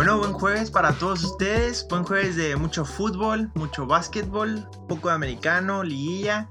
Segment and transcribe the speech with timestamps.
[0.00, 1.86] Bueno, buen jueves para todos ustedes.
[1.90, 6.48] Buen jueves de mucho fútbol, mucho básquetbol, poco de americano, liguilla.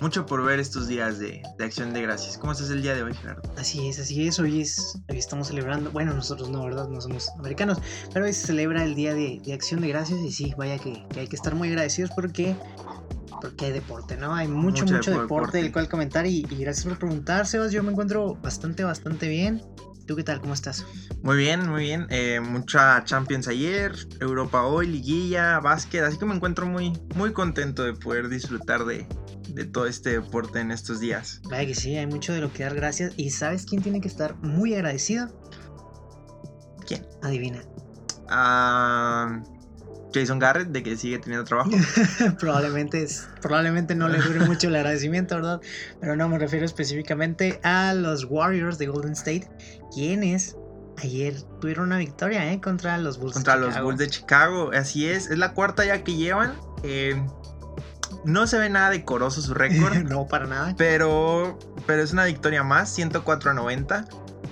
[0.00, 2.38] Mucho por ver estos días de, acción de gracias.
[2.38, 3.42] ¿Cómo estás el día de hoy, Gerardo?
[3.58, 4.38] Así es, así es.
[4.38, 6.88] Hoy, es, hoy estamos celebrando, bueno, nosotros no, ¿verdad?
[6.88, 7.76] No somos americanos,
[8.14, 11.28] pero hoy se celebra el día de, acción de gracias y sí, vaya que, hay
[11.28, 12.56] que estar muy agradecidos porque
[13.42, 14.34] porque hay deporte, ¿no?
[14.34, 17.70] Hay mucho, mucho, deporte, del cual comentar y, y, gracias por preguntar, Sebas.
[17.70, 19.62] Yo me encuentro bastante, bastante bien.
[20.08, 20.40] ¿Tú qué tal?
[20.40, 20.86] ¿Cómo estás?
[21.22, 22.06] Muy bien, muy bien.
[22.08, 26.02] Eh, mucha Champions ayer, Europa hoy, liguilla, básquet.
[26.02, 29.06] Así que me encuentro muy, muy contento de poder disfrutar de,
[29.66, 31.42] todo este deporte en estos días.
[31.50, 33.12] Vaya que sí, hay mucho de lo que dar gracias.
[33.18, 35.28] ¿Y sabes quién tiene que estar muy agradecido?
[36.86, 37.06] ¿Quién?
[37.22, 37.60] Adivina.
[38.30, 39.42] Ah...
[40.12, 41.70] Jason Garrett de que sigue teniendo trabajo.
[42.38, 43.06] probablemente,
[43.42, 45.60] probablemente no le dure mucho el agradecimiento, ¿verdad?
[46.00, 49.48] Pero no, me refiero específicamente a los Warriors de Golden State,
[49.92, 50.56] quienes
[51.02, 52.60] ayer tuvieron una victoria ¿eh?
[52.60, 53.34] contra los Bulls.
[53.34, 56.54] Contra los Bulls de Chicago, así es, es la cuarta ya que llevan.
[56.82, 57.20] Eh,
[58.24, 59.96] no se ve nada decoroso su récord.
[60.08, 60.74] no, para nada.
[60.76, 64.06] Pero, pero es una victoria más, 104 a 90.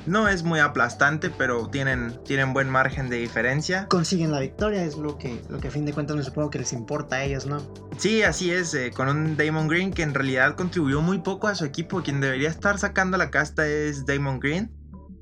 [0.07, 3.87] No es muy aplastante, pero tienen, tienen buen margen de diferencia.
[3.89, 6.61] Consiguen la victoria, es lo que, lo que a fin de cuentas me supongo que
[6.61, 7.61] les importa a ellos, ¿no?
[7.99, 11.57] Sí, así es, eh, con un Damon Green que en realidad contribuyó muy poco a
[11.57, 12.03] su equipo.
[12.03, 14.71] Quien debería estar sacando la casta es Damon Green.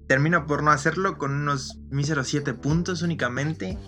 [0.06, 3.78] Termina por no hacerlo con unos míseros 7 puntos únicamente.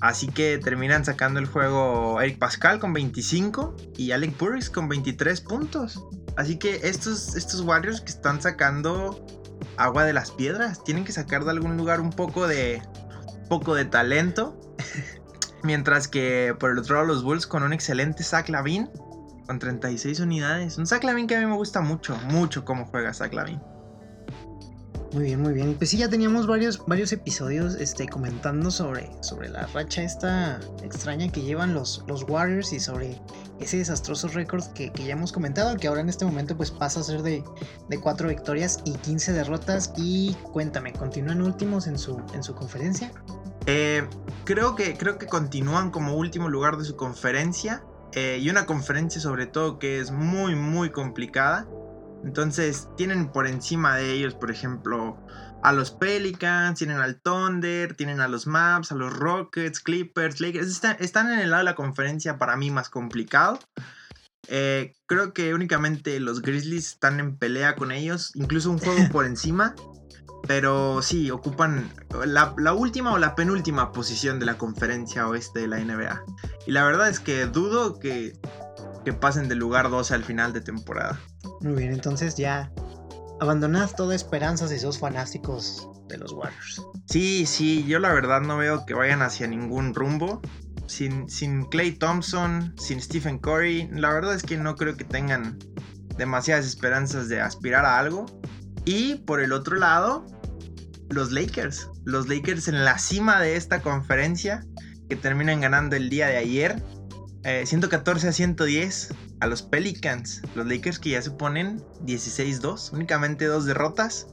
[0.00, 5.40] Así que terminan sacando el juego Eric Pascal con 25 y Alec Burris con 23
[5.42, 6.04] puntos.
[6.36, 9.24] Así que estos, estos Warriors que están sacando
[9.76, 10.82] agua de las piedras.
[10.84, 12.82] Tienen que sacar de algún lugar un poco de,
[13.48, 14.58] poco de talento.
[15.62, 18.90] Mientras que por el otro lado los Bulls con un excelente Zach Lavin
[19.46, 20.78] con 36 unidades.
[20.78, 23.60] Un Zach Lavin que a mí me gusta mucho, mucho cómo juega Zach Lavin.
[25.12, 25.74] Muy bien, muy bien.
[25.74, 31.30] Pues sí, ya teníamos varios, varios episodios este, comentando sobre, sobre la racha esta extraña
[31.30, 33.20] que llevan los, los Warriors y sobre
[33.60, 37.02] ese desastroso récord que, ya hemos comentado, que ahora en este momento pues pasa a
[37.02, 37.44] ser de,
[37.90, 39.92] de 4 victorias y 15 derrotas.
[39.98, 43.12] Y cuéntame, ¿continúan últimos en su, en su conferencia?
[43.66, 44.04] Eh,
[44.44, 47.84] creo, que, creo que continúan como último lugar de su conferencia.
[48.14, 51.66] Eh, y una conferencia sobre todo que es muy, muy complicada.
[52.24, 55.18] Entonces tienen por encima de ellos, por ejemplo,
[55.62, 60.84] a los Pelicans, tienen al Thunder, tienen a los Maps, a los Rockets, Clippers, Lakers.
[60.98, 63.58] Están, en el lado de la conferencia para mí más complicado.
[64.48, 69.24] Eh, creo que únicamente los Grizzlies están en pelea con ellos, incluso un juego por
[69.26, 69.74] encima.
[70.48, 71.92] Pero sí, ocupan
[72.26, 76.24] la, la, última o la penúltima posición de la conferencia oeste de la NBA.
[76.66, 78.32] Y la verdad es que dudo que
[79.04, 81.20] que pasen del lugar 12 al final de temporada.
[81.60, 82.72] Muy bien, entonces ya
[83.40, 86.82] abandonad toda esperanza si sos fanáticos de los Warriors.
[87.06, 90.40] Sí, sí, yo la verdad no veo que vayan hacia ningún rumbo.
[90.86, 95.58] Sin, sin Clay Thompson, sin Stephen Curry, la verdad es que no creo que tengan
[96.18, 98.26] demasiadas esperanzas de aspirar a algo.
[98.84, 100.26] Y por el otro lado,
[101.08, 101.88] los Lakers.
[102.04, 104.64] Los Lakers en la cima de esta conferencia
[105.08, 106.82] que terminan ganando el día de ayer
[107.44, 110.42] 114 eh, a 110 a los Pelicans.
[110.54, 112.92] Los Lakers que ya se ponen 16-2.
[112.92, 114.28] Únicamente dos derrotas.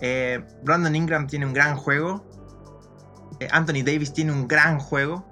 [0.00, 2.24] Eh, Brandon Ingram tiene un gran juego.
[3.40, 5.26] Eh, Anthony Davis tiene un gran juego.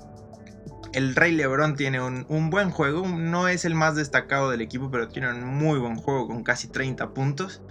[0.92, 3.06] El Rey Lebron tiene un, un, buen juego.
[3.06, 6.68] No es el más destacado del equipo, pero tiene un muy buen juego con casi
[6.68, 7.62] 30 puntos.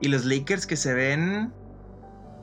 [0.00, 1.52] Y los Lakers que se ven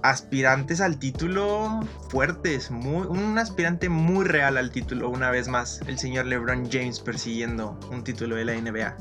[0.03, 5.97] aspirantes al título fuertes, muy, un aspirante muy real al título, una vez más, el
[5.97, 8.96] señor LeBron James persiguiendo un título de la NBA.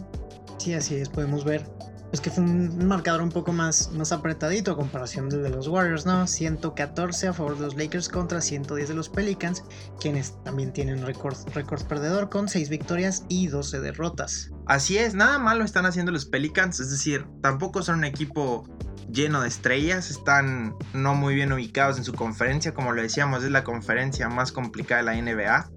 [0.58, 1.68] Sí, así es, podemos ver.
[2.12, 5.66] Es que fue un marcador un poco más, más apretadito a comparación del de los
[5.66, 6.26] Warriors, ¿no?
[6.26, 9.64] 114 a favor de los Lakers contra 110 de los Pelicans,
[9.98, 14.50] quienes también tienen récord, récord perdedor con 6 victorias y 12 derrotas.
[14.66, 18.68] Así es, nada malo están haciendo los Pelicans, es decir, tampoco son un equipo
[19.10, 23.50] lleno de estrellas, están no muy bien ubicados en su conferencia, como lo decíamos, es
[23.50, 25.70] la conferencia más complicada de la NBA.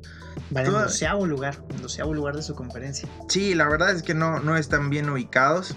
[0.50, 3.08] Vale, en doceavo lugar, en doceavo lugar de su conferencia.
[3.30, 5.76] Sí, la verdad es que no, no están bien ubicados.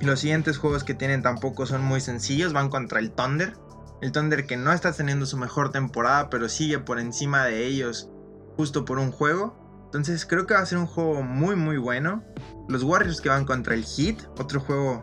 [0.00, 3.54] Los siguientes juegos que tienen tampoco son muy sencillos, van contra el Thunder.
[4.00, 8.08] El Thunder que no está teniendo su mejor temporada, pero sigue por encima de ellos
[8.56, 9.56] justo por un juego.
[9.86, 12.22] Entonces creo que va a ser un juego muy muy bueno.
[12.68, 15.00] Los Warriors que van contra el Heat, otro juego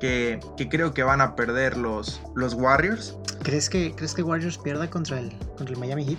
[0.00, 0.40] que,
[0.70, 3.16] creo que van a perder los, los Warriors.
[3.42, 6.18] ¿Crees que, ¿Crees que Warriors pierda contra el, contra el Miami Heat?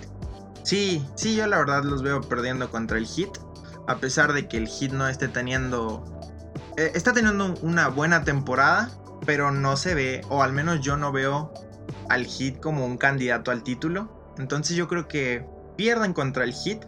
[0.63, 3.29] Sí, sí, yo la verdad los veo perdiendo contra el Heat.
[3.87, 6.03] A pesar de que el Heat no esté teniendo.
[6.77, 8.91] Eh, está teniendo una buena temporada,
[9.25, 11.51] pero no se ve, o al menos yo no veo
[12.07, 14.35] al Hit como un candidato al título.
[14.37, 15.43] Entonces yo creo que
[15.75, 16.85] pierden contra el Hit,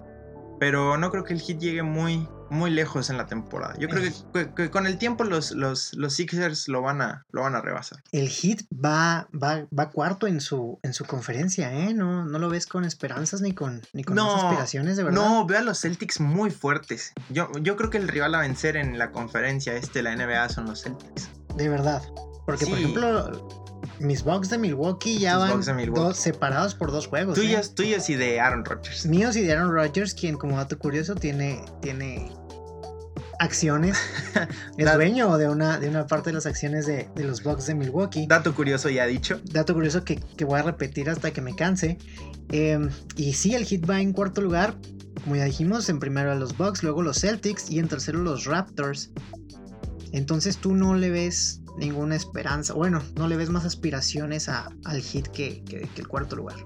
[0.59, 3.75] pero no creo que el Hit llegue muy, muy lejos en la temporada.
[3.77, 4.11] Yo creo
[4.55, 8.03] que, con el tiempo los, los, los, Sixers lo van, a, lo van a rebasar.
[8.11, 11.93] El Hit va, va, va cuarto en su, en su conferencia, ¿eh?
[11.93, 15.21] No, no lo ves con esperanzas ni con, ni con aspiraciones, de verdad.
[15.21, 17.13] No, veo a los Celtics muy fuertes.
[17.29, 20.65] Yo, yo creo que el rival a vencer en la conferencia este, la NBA, son
[20.65, 21.29] los Celtics.
[21.55, 22.01] De verdad.
[22.45, 23.68] Porque, por ejemplo,
[23.99, 25.61] mis Bucks de Milwaukee ya van
[25.93, 27.35] Dos, separados por dos juegos.
[27.35, 27.71] Tuyos, ¿eh?
[27.75, 29.05] tuyos y de Aaron Rodgers.
[29.05, 32.31] Míos y de Aaron Rodgers, quien como dato curioso tiene, tiene
[33.39, 33.97] acciones.
[34.77, 38.27] es dueño de una, de una parte de las acciones de, los Bucks de Milwaukee.
[38.27, 39.39] Dato curioso ya dicho.
[39.45, 41.97] Dato curioso que, voy a repetir hasta que me canse.
[42.51, 44.75] Em, y sí, el Hit va en cuarto lugar.
[45.23, 48.45] Como ya dijimos, en primero a los Bucks, luego los Celtics y en tercero los
[48.45, 49.11] Raptors.
[50.11, 52.73] Entonces tú no le ves ninguna esperanza.
[52.73, 55.63] Bueno, no le ves más aspiraciones al Hit que,
[55.95, 56.57] el cuarto lugar.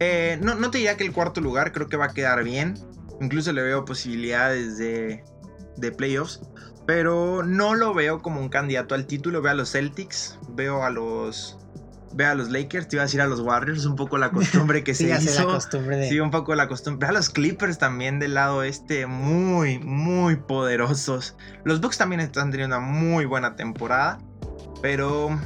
[0.00, 2.74] Eh, no, no te diría que el cuarto lugar creo que va a quedar bien.
[3.20, 5.24] Incluso le veo posibilidades de,
[5.76, 6.40] de playoffs.
[6.88, 9.42] Pero no lo veo como un candidato al título.
[9.42, 11.58] Veo a los Celtics, veo a los.
[12.14, 14.82] Veo a los Lakers, te iba a decir a los Warriors, un poco la costumbre
[14.82, 15.38] que se hizo.
[15.38, 17.06] La costumbre Sí, un poco la costumbre.
[17.06, 21.36] Veo a los Clippers también del lado este, muy, muy poderosos.
[21.64, 24.18] Los Bucks también están teniendo una muy buena temporada.
[24.82, 25.38] Pero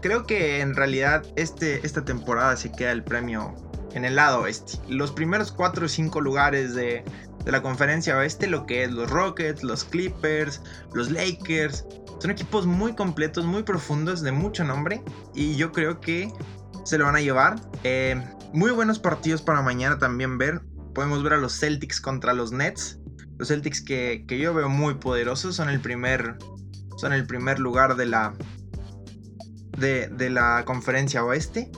[0.00, 3.54] creo que en realidad este, esta temporada se queda el premio
[3.94, 4.78] en el lado oeste.
[4.88, 7.02] Los primeros 4 o 5 lugares de,
[7.44, 10.60] de la conferencia oeste, lo que es los Rockets, los Clippers,
[10.92, 11.86] los Lakers.
[12.18, 15.02] Son equipos muy completos, muy profundos, de mucho nombre.
[15.34, 16.30] Y yo creo que
[16.84, 17.56] se lo van a llevar.
[17.84, 18.20] Eh,
[18.52, 20.60] muy buenos partidos para mañana también ver.
[20.94, 22.98] Podemos ver a los Celtics contra los Nets.
[23.38, 25.56] Los Celtics que, yo veo muy poderosos.
[25.56, 26.38] Son el primer,
[26.96, 28.34] son el primer lugar de la,
[29.76, 31.70] de, de la conferencia oeste.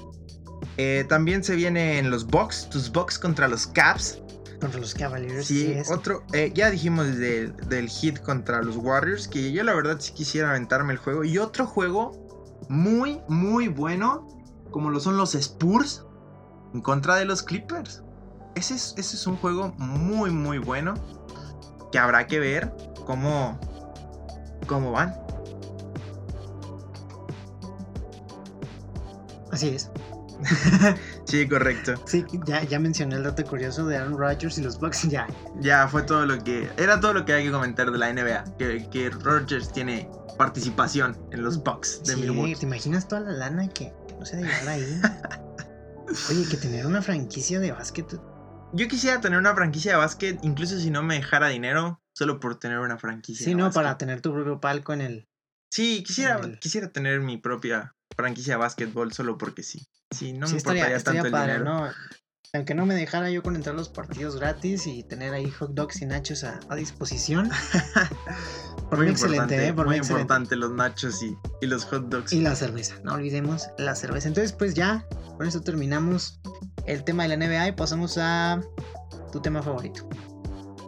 [0.77, 4.21] Eh, también se vienen los Bucks, tus Bucks contra los Caps.
[4.61, 5.47] Contra los Cavaliers.
[5.47, 6.25] Sí, otro.
[6.33, 9.29] Eh, ya dijimos del hit contra los Warriors.
[9.29, 11.25] Que yo la verdad sí quisiera aventarme el juego.
[11.25, 14.27] Y otro juego muy, muy bueno.
[14.71, 16.05] Como lo son los Spurs.
[16.75, 18.03] En contra de los Clippers.
[18.57, 20.95] Ese es, ese es un juego muy, muy bueno.
[21.93, 22.73] Que habrá que ver
[23.07, 23.59] cómo,
[24.67, 25.15] cómo van.
[29.59, 29.91] Así es.
[31.25, 31.95] sí, correcto.
[32.07, 35.27] Sí, ya, ya mencioné el dato curioso de Aaron Rodgers y los Bucks, ya.
[35.59, 36.71] Ya, fue todo lo que.
[36.77, 38.57] Era todo lo que hay que comentar de la NBA.
[38.57, 43.69] Que, que Rodgers tiene participación en los Bucks de sí, ¿Te imaginas toda la lana
[43.69, 45.01] que, no se debe llevar ahí?
[46.31, 48.07] Oye, que tener una franquicia de básquet.
[48.75, 52.61] Yo quisiera tener una franquicia de básquet, incluso si no me dejara dinero, solo por
[52.61, 53.45] tener una franquicia.
[53.45, 55.29] Sí, no, para tener tu propio palco en el.
[55.69, 59.87] Sí, quisiera, quisiera tener mi propia franquicia de básquetbol solo porque sí.
[60.11, 61.65] Sí, no me importaría tanto el dinero.
[61.65, 61.89] ¿no?
[62.53, 66.03] Aunque no me dejara yo con entrar los partidos gratis y tener ahí hot dogs
[66.03, 67.49] y nachos a, disposición.
[68.91, 69.73] por muy excelente, ¿eh?
[69.73, 72.33] Por muy importante los nachos y, y, los hot dogs.
[72.33, 74.29] Y la cerveza, no olvidemos la cerveza.
[74.29, 75.07] Entonces, pues ya,
[75.37, 76.41] con eso terminamos
[76.87, 78.61] el tema de la NBA y pasamos a
[79.31, 80.09] tu tema favorito.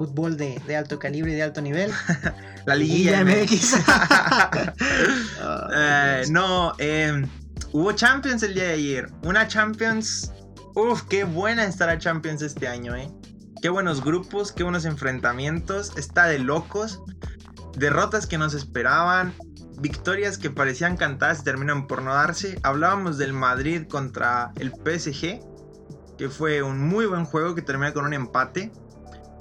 [0.01, 1.93] Fútbol de, de alto calibre y de alto nivel.
[2.65, 3.77] la liguilla MX.
[5.73, 7.23] Eh, no, eh,
[7.73, 9.11] hubo Champions el día de ayer.
[9.25, 10.33] Una Champions.
[10.75, 13.11] Uf, qué buena estará Champions este año, eh.
[13.61, 15.93] Qué buenos grupos, qué buenos enfrentamientos.
[15.99, 17.03] Está de locos.
[17.77, 19.35] Derrotas que nos esperaban.
[19.81, 22.59] Victorias que parecían cantadas y terminan por no darse.
[22.63, 25.41] Hablábamos del Madrid contra el PSG.
[26.17, 28.73] Que fue un muy buen juego que termina con un empate.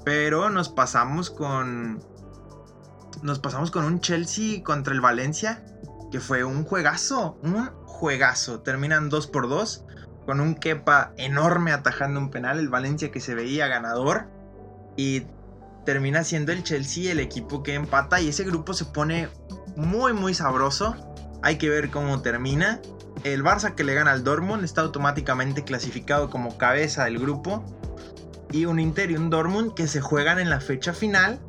[0.04, 2.02] Pero nos pasamos con
[3.22, 5.64] nos pasamos con un Chelsea contra el Valencia,
[6.10, 8.60] que fue un juegazo, un juegazo.
[8.60, 9.84] Terminan 2 por 2
[10.26, 14.28] con un Kepa enorme atajando un penal, el Valencia que se veía ganador
[14.96, 15.26] y
[15.84, 19.28] termina siendo el Chelsea el equipo que empata y ese grupo se pone
[19.76, 20.94] muy muy sabroso.
[21.42, 22.80] Hay que ver cómo termina.
[23.24, 27.64] El Barça que le gana al Dortmund está automáticamente clasificado como cabeza del grupo.
[28.52, 31.40] Y un Inter y un Dortmund que se juegan en la fecha final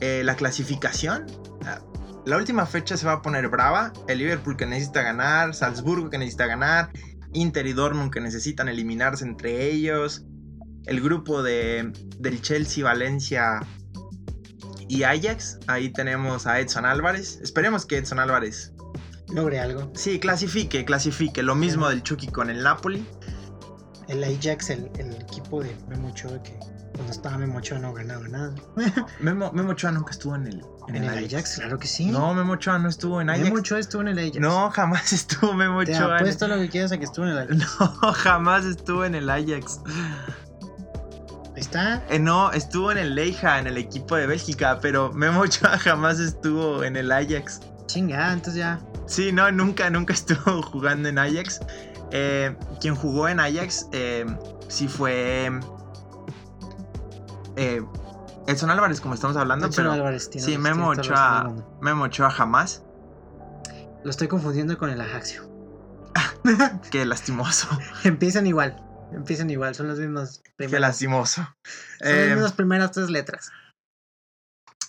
[0.00, 1.26] eh, la clasificación.
[1.64, 1.80] Ah,
[2.26, 3.92] la última fecha se va a poner brava.
[4.06, 6.90] El Liverpool que necesita ganar, Salzburgo que necesita ganar,
[7.32, 10.24] Inter y Dortmund que necesitan eliminarse entre ellos.
[10.86, 13.60] El grupo de, del Chelsea, Valencia
[14.88, 15.58] y Ajax.
[15.66, 17.40] Ahí tenemos a Edson Álvarez.
[17.42, 18.72] Esperemos que Edson Álvarez
[19.28, 19.90] logre algo.
[19.94, 21.42] Sí, clasifique, clasifique.
[21.42, 23.06] Lo mismo del Chucky con el Napoli.
[24.08, 24.86] El Ajax, el,
[25.20, 26.58] equipo de mucho que
[26.94, 28.54] Cuando estaba Memo Ochoa no ganaba nada.
[29.20, 31.56] Memo, Memo Ochoa nunca estuvo en el, En, el Ajax.
[31.56, 32.06] claro que sí.
[32.06, 33.44] No, Memo Ochoa no estuvo en Ajax.
[33.44, 34.40] Memo Ochoa estuvo en el Ajax.
[34.40, 36.06] No, jamás estuvo Memo Te Ochoa.
[36.06, 37.56] en- apuesto lo que quieras a que estuvo en el Ajax.
[38.02, 39.80] No, jamás estuvo en el Ajax.
[41.54, 42.02] Ahí está.
[42.08, 46.18] Eh, no, estuvo en el Leija, en el equipo de Bélgica, pero Memo Ochoa jamás
[46.18, 47.60] estuvo en el Ajax.
[47.86, 48.80] Chinga, entonces ya.
[49.06, 51.60] Sí, no, nunca, nunca estuvo jugando en Ajax.
[52.10, 54.24] Eh, quien jugó en Ajax eh,
[54.68, 55.50] sí fue
[57.56, 57.82] eh,
[58.46, 61.76] Edson Álvarez, como estamos hablando, Edson pero Álvarez, tienes- sí, del mundo.
[61.80, 62.82] Memo Ochoa jamás.
[64.04, 65.48] Lo estoy confundiendo con el Ajaxio.
[66.90, 67.68] Qué lastimoso,
[68.04, 68.82] Empiezan igual.
[69.12, 69.74] Empiezan igual.
[69.74, 70.80] Son las mismas qué primeras.
[70.80, 71.42] lastimoso.
[71.98, 73.50] Son Eh, las mismas primeras tres letras.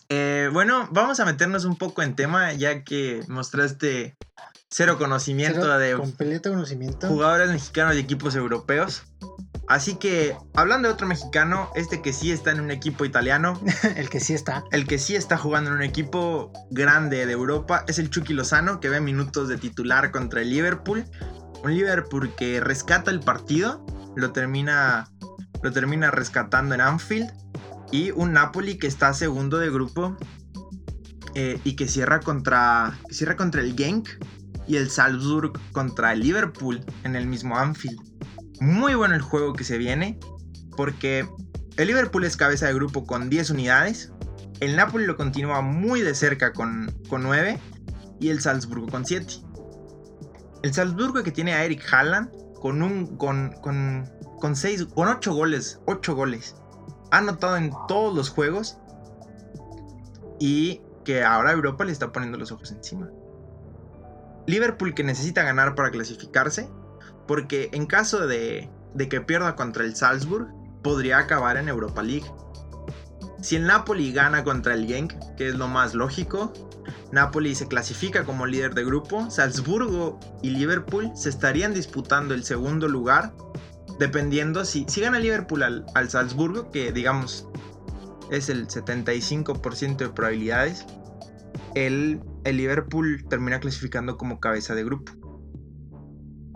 [0.09, 4.15] Eh, bueno, vamos a meternos un poco en tema, ya que mostraste
[4.69, 7.07] cero conocimiento Cero de completo conocimiento.
[7.07, 9.03] jugadores mexicanos y equipos europeos.
[9.67, 13.59] Así que, hablando de otro mexicano, este que sí está en un equipo italiano,
[13.95, 14.63] el que sí está.
[14.71, 18.79] el que sí está jugando en un equipo grande de Europa, es el Chucky Lozano,
[18.79, 21.05] que ve minutos de titular contra el Liverpool.
[21.63, 23.85] Un Liverpool que rescata el partido,
[24.15, 25.07] lo termina,
[25.61, 27.31] lo termina rescatando en Anfield.
[27.91, 30.15] Y un Napoli que está segundo de grupo
[31.35, 34.09] eh, y que cierra contra, que cierra contra el Genk
[34.69, 37.99] y el Salzburg contra el Liverpool en el mismo Anfield.
[38.61, 40.19] Muy bueno el juego que se viene
[40.77, 41.27] porque
[41.75, 44.13] el Liverpool es cabeza de grupo con 10 unidades,
[44.59, 47.59] el Napoli lo continúa muy de cerca con, con 9
[48.19, 49.41] y el Salzburgo con 7.
[50.61, 52.29] El Salzburgo que tiene a Eric Haaland
[52.61, 54.07] con un con con
[54.39, 56.55] con 6 con 8 goles, 8 goles.
[57.11, 58.77] Ha anotado en todos los juegos
[60.39, 63.09] y que ahora Europa le está poniendo los ojos encima.
[64.49, 66.69] Liverpool que necesita ganar para clasificarse,
[67.27, 68.69] porque en caso de,
[69.09, 70.47] que pierda contra el Salzburg,
[70.81, 72.29] podría acabar en Europa League.
[73.41, 76.51] Si el Napoli gana contra el Genk, que es lo más lógico,
[77.11, 82.87] Napoli se clasifica como líder de grupo, Salzburgo y Liverpool se estarían disputando el segundo
[82.87, 83.33] lugar,
[83.99, 87.47] dependiendo si, gana Liverpool al Salzburgo, que digamos
[88.31, 90.85] es el 75% de probabilidades,
[91.75, 95.11] el, el Liverpool termina clasificando como cabeza de grupo.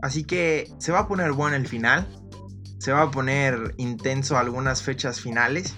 [0.01, 2.08] Así que se va a poner bueno el final,
[2.77, 5.75] se va a poner intenso algunas fechas finales,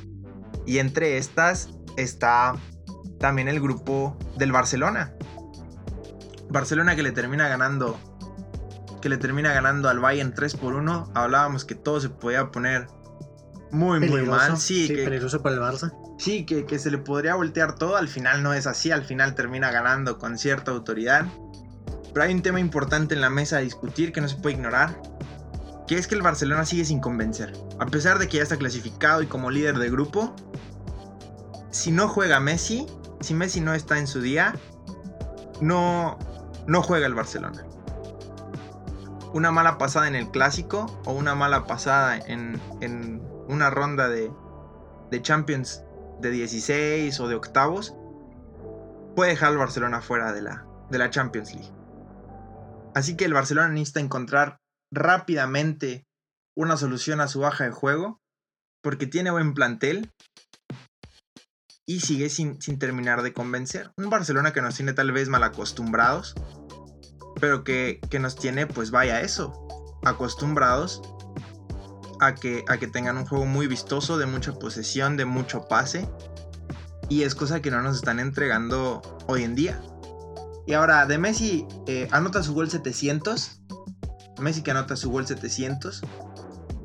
[0.65, 2.55] y entre estas está
[3.19, 5.13] también el grupo del Barcelona.
[6.49, 7.97] Barcelona que le termina ganando
[9.01, 11.11] que le termina ganando al Bayern 3 por 1.
[11.13, 12.87] Hablábamos que todo se podía poner
[13.71, 14.57] muy muy mal.
[14.57, 15.93] Sí, que, peligroso para el Barça.
[16.17, 17.97] Sí que, que se le podría voltear todo.
[17.97, 18.91] Al final no es así.
[18.91, 21.25] Al final termina ganando con cierta autoridad.
[22.13, 25.01] Pero hay un tema importante en la mesa a discutir que no se puede ignorar.
[25.87, 27.53] Que es que el Barcelona sigue sin convencer.
[27.79, 30.33] A pesar de que ya está clasificado y como líder de grupo.
[31.71, 32.87] Si no juega Messi,
[33.19, 34.55] si Messi no está en su día,
[35.59, 36.17] no,
[36.67, 37.65] no juega el Barcelona.
[39.33, 44.31] Una mala pasada en el clásico o una mala pasada en, en una ronda de,
[45.11, 45.83] de Champions
[46.21, 47.95] de 16 o de octavos
[49.15, 51.73] puede dejar al Barcelona fuera de la, de la Champions League.
[52.93, 54.59] Así que el Barcelona necesita encontrar
[54.91, 56.05] rápidamente
[56.55, 58.21] una solución a su baja de juego
[58.81, 60.11] porque tiene buen plantel
[61.87, 63.91] y sigue sin, sin terminar de convencer.
[63.97, 66.35] Un Barcelona que nos tiene tal vez mal acostumbrados,
[67.39, 69.67] pero que, que nos tiene, pues vaya eso,
[70.03, 71.01] acostumbrados
[72.19, 76.07] a que, a que tengan un juego muy vistoso, de mucha posesión, de mucho pase.
[77.09, 79.81] Y es cosa que no nos están entregando hoy en día.
[80.67, 83.61] Y ahora, de Messi eh, anota su gol 700.
[84.39, 86.01] Messi que anota su gol 700.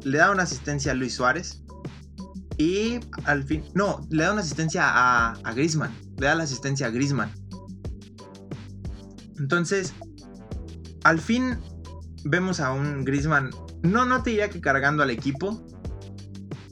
[0.04, 1.62] Le da una asistencia a Luis Suárez.
[2.58, 3.64] Y al fin.
[3.74, 5.96] No, le da una asistencia a, a Grisman.
[6.18, 7.32] Le da la asistencia a Grisman.
[9.38, 9.94] Entonces,
[11.04, 11.58] al fin
[12.24, 13.50] vemos a un Grisman.
[13.82, 15.66] No, no te diría que cargando al equipo.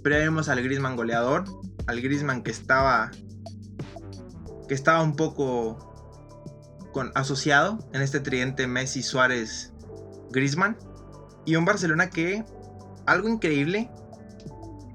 [0.02, 1.44] Pero ya al Grisman goleador.
[1.86, 3.10] Al Grisman que estaba.
[4.68, 5.84] Que estaba un poco.
[6.92, 9.72] Con, asociado en este tridente Messi, Suárez,
[10.30, 10.76] Grisman.
[11.44, 12.44] Y un Barcelona que.
[13.06, 13.90] Algo increíble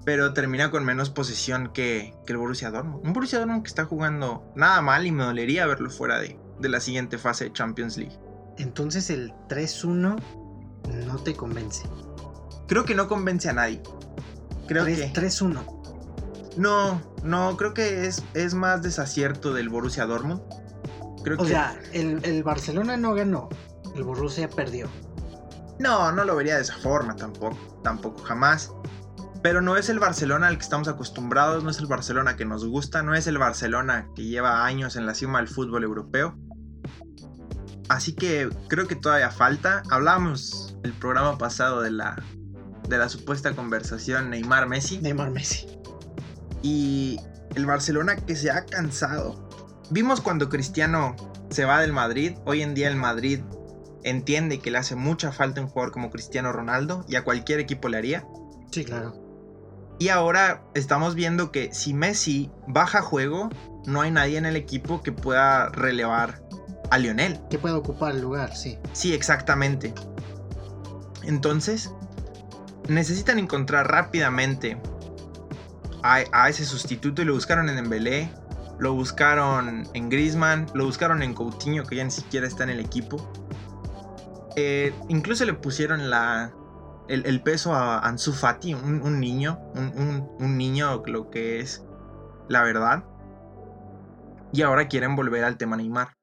[0.05, 3.05] pero termina con menos posesión que, que, el Borussia Dortmund.
[3.05, 6.70] Un Borussia Dortmund que está jugando nada mal y me dolería verlo fuera de, de
[6.70, 8.17] la siguiente fase de Champions League.
[8.58, 10.22] Entonces el 3-1
[11.06, 11.90] no te convence.
[12.68, 13.82] Creo que no convence a nadie.
[14.68, 15.66] Creo 3, que 3-1.
[16.58, 20.42] no, no, creo que es, es más desacierto del Borussia Dortmund.
[21.24, 23.50] Creo O que sea, el, el Barcelona no ganó.
[23.96, 24.90] El Borussia perdió.
[25.80, 28.72] no, no lo vería de esa forma tampoco, tampoco jamás.
[29.42, 32.66] Pero no es el Barcelona al que estamos acostumbrados, no es el Barcelona que nos
[32.66, 36.38] gusta, no es el Barcelona que lleva años en la cima del fútbol europeo.
[37.90, 39.84] Así que creo que todavía falta.
[39.92, 42.22] Hablábamos el programa pasado de la,
[42.88, 45.02] de la supuesta conversación Neymar-Messi.
[45.02, 45.68] Neymar-Messi.
[46.62, 47.20] Y
[47.56, 49.50] el Barcelona que se ha cansado.
[49.90, 51.16] Vimos cuando Cristiano
[51.50, 52.34] se va del Madrid.
[52.46, 53.42] Hoy en día el Madrid
[54.04, 57.90] entiende que le hace mucha falta un jugador como Cristiano Ronaldo y a cualquier equipo
[57.90, 58.25] le haría.
[58.72, 59.13] Sí, claro.
[60.00, 63.50] Y ahora estamos viendo que si Messi baja juego,
[63.86, 66.44] no hay nadie en el equipo que pueda relevar
[66.90, 67.40] a Lionel.
[67.50, 68.78] Que pueda ocupar el lugar, sí.
[68.94, 69.94] Sí, exactamente.
[71.24, 71.92] Entonces,
[72.88, 74.77] necesitan encontrar rápidamente
[76.03, 78.30] a, ese sustituto y lo buscaron en Dembélé,
[78.80, 82.80] lo buscaron en Griezmann, lo buscaron en Coutinho que ya ni siquiera está en el
[82.80, 83.32] equipo.
[84.56, 86.53] Eh, incluso le pusieron la,
[87.08, 91.86] el, peso a Ansu Fati, un, niño, un, niño lo que es
[92.50, 93.06] la verdad.
[94.51, 96.13] Y ahora quieren volver al tema Neymar.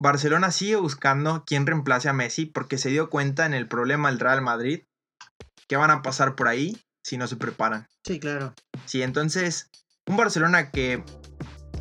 [0.00, 4.18] Barcelona sigue buscando quién reemplace a Messi porque se dio cuenta en el problema del
[4.18, 4.82] Real Madrid
[5.68, 7.86] que van a pasar por ahí si no se preparan.
[8.04, 8.54] Sí, claro.
[8.86, 9.70] Sí, entonces,
[10.06, 11.04] un Barcelona que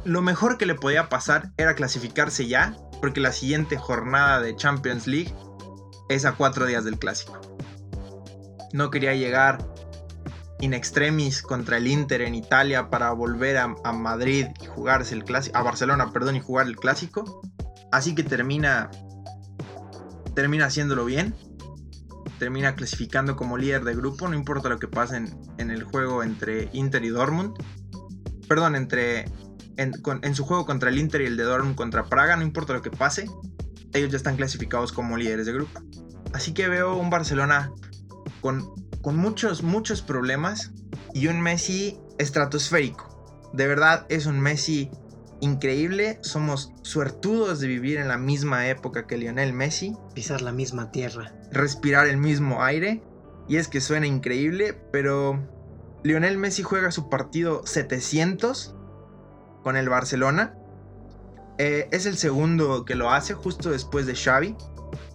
[0.05, 5.07] lo mejor que le podía pasar era clasificarse ya, porque la siguiente jornada de Champions
[5.07, 5.33] League
[6.09, 7.39] es a cuatro días del clásico
[8.73, 9.65] no quería llegar
[10.61, 15.57] in extremis contra el Inter en Italia para volver a, Madrid y jugarse el clásico,
[15.57, 17.41] a Barcelona, perdón, y jugar el clásico.
[17.91, 18.89] Así que termina,
[20.35, 21.35] termina haciéndolo bien.
[22.37, 25.17] Termina clasificando como líder de grupo, no importa lo que pase
[25.57, 27.53] en, el juego entre Inter y Dortmund.
[28.47, 29.25] Perdón, entre
[29.75, 32.73] en, en, su juego contra el Inter y el de Dortmund contra Praga, no importa
[32.73, 33.29] lo que pase,
[33.93, 35.81] ellos ya están clasificados como líderes de grupo.
[36.33, 37.71] Así que veo un Barcelona
[38.41, 38.71] con,
[39.03, 40.71] muchos, muchos problemas
[41.13, 43.51] y un Messi estratosférico.
[43.53, 44.91] De verdad es un Messi
[45.41, 46.19] increíble.
[46.21, 49.95] Somos suertudos de vivir en la misma época que Lionel Messi.
[50.13, 51.33] Pisar la misma tierra.
[51.51, 53.01] Respirar el mismo aire.
[53.47, 55.39] Y es que suena increíble, pero
[56.03, 58.75] Lionel Messi juega su partido 700
[59.63, 60.55] con el Barcelona.
[61.57, 64.55] Eh, es el segundo que lo hace justo después de Xavi.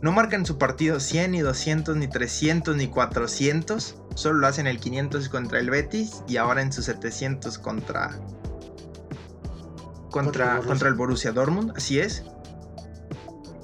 [0.03, 3.97] No marca en su partido 100, ni 200, ni 300, ni 400.
[4.15, 8.19] Solo lo hacen el 500 contra el Betis y ahora en su 700 contra,
[10.15, 11.73] contra, contra el Borussia Dortmund.
[11.75, 12.23] Así es.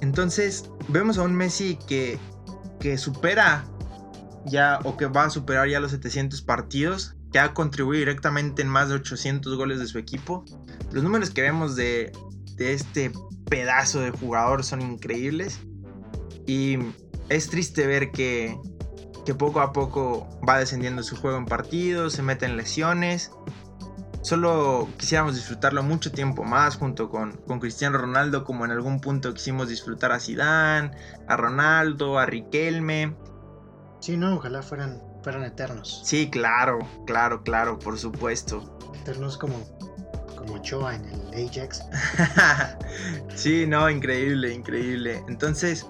[0.00, 2.18] Entonces, vemos a un Messi que,
[2.80, 3.64] que supera
[4.46, 8.68] ya o que va a superar ya los 700 partidos, que ha contribuido directamente en
[8.68, 10.44] más de 800 goles de su equipo.
[10.90, 12.10] Los números que vemos de,
[12.56, 13.12] de este
[13.48, 15.60] pedazo de jugador son increíbles.
[16.48, 16.78] Y
[17.28, 18.58] es triste ver que,
[19.24, 23.30] que poco a poco va descendiendo su juego en partidos, se mete en lesiones.
[24.22, 29.32] Solo quisiéramos disfrutarlo mucho tiempo más junto con, con, Cristiano Ronaldo, como en algún punto
[29.32, 30.90] quisimos disfrutar a Zidane,
[31.26, 33.16] a Ronaldo, a Riquelme.
[34.00, 36.02] Sí, no, ojalá fueran, fueran eternos.
[36.04, 38.78] Sí, claro, claro, claro, por supuesto.
[38.94, 39.58] Eternos como,
[40.36, 41.82] como Ochoa en el Ajax.
[43.34, 45.24] sí, no, increíble, increíble.
[45.28, 45.86] Entonces,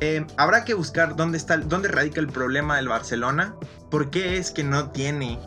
[0.00, 3.56] Em, habrá que buscar dónde, está, dónde radica el problema del Barcelona.
[3.90, 5.40] ¿Por qué es que no tiene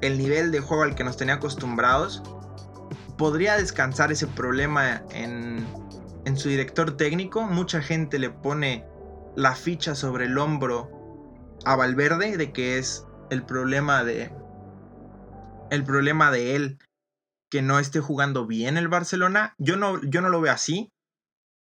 [0.00, 2.22] el nivel de juego al que nos tenía acostumbrados?
[3.16, 5.66] ¿Podría descansar ese problema en,
[6.24, 7.42] en su director técnico?
[7.42, 8.86] Mucha gente le pone
[9.36, 10.90] la ficha sobre el hombro
[11.64, 14.32] a Valverde de que es el problema de
[15.70, 16.78] el problema de él
[17.50, 19.54] que no esté jugando bien el Barcelona.
[19.58, 20.90] Yo no, yo no lo veo así.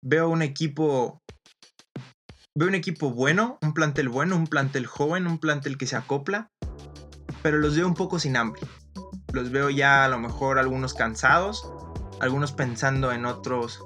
[0.03, 1.21] Veo un equipo
[2.59, 6.49] Veo un equipo bueno, un plantel bueno, un plantel joven, un plantel que se acopla,
[7.47, 8.61] pero los veo un poco sin hambre.
[9.33, 11.71] Los veo ya a lo mejor algunos cansados,
[12.19, 13.85] algunos pensando en otros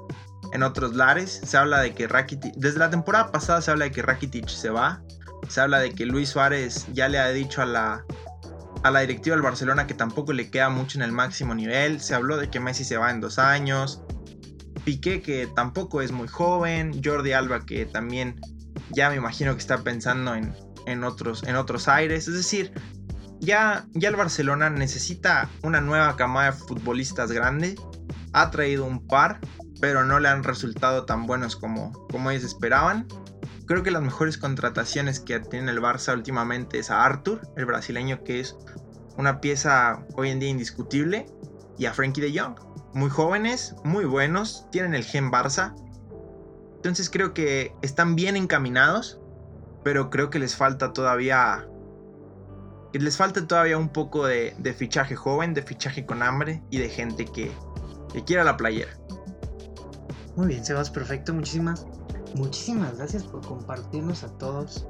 [0.55, 1.43] en otros lares.
[1.45, 4.71] Se habla de que Rakitic, desde la temporada pasada se habla de que Rakitic se
[4.71, 5.03] va.
[5.47, 8.07] Se habla de que Luis Suárez ya le ha dicho a la,
[8.83, 12.01] a la directiva del Barcelona que tampoco le queda mucho en el máximo nivel.
[12.01, 14.03] Se habló de que Messi se va en dos años.
[14.87, 16.99] Piqué que tampoco es muy joven.
[17.05, 18.41] Jordi Alba que también
[18.89, 22.27] ya me imagino que está pensando en, otros, en otros aires.
[22.27, 22.73] Es decir,
[23.41, 27.75] ya, ya el Barcelona necesita una nueva camada de futbolistas grande.
[28.33, 29.41] Ha traído un par,
[29.81, 33.09] pero no le han resultado tan buenos como, como ellos esperaban.
[33.67, 38.23] Creo que las mejores contrataciones que tiene el Barça últimamente es a Arthur, el brasileño
[38.25, 38.57] que es
[39.17, 41.27] una pieza hoy en día indiscutible,
[41.79, 42.57] y a Frankie de Jong.
[42.95, 45.75] Muy jóvenes, muy buenos, tienen el gen Barça,
[46.81, 49.21] entonces creo que están bien encaminados,
[49.85, 51.69] pero creo que les falta todavía
[52.99, 56.89] les falta todavía un poco de, de fichaje joven, de fichaje con hambre y de
[56.89, 57.53] gente que,
[58.13, 58.91] que quiera la playera.
[60.37, 61.33] Muy bien, Sebas, perfecto.
[61.35, 61.87] Muchísimas,
[62.35, 64.87] muchísimas gracias por compartirnos a todos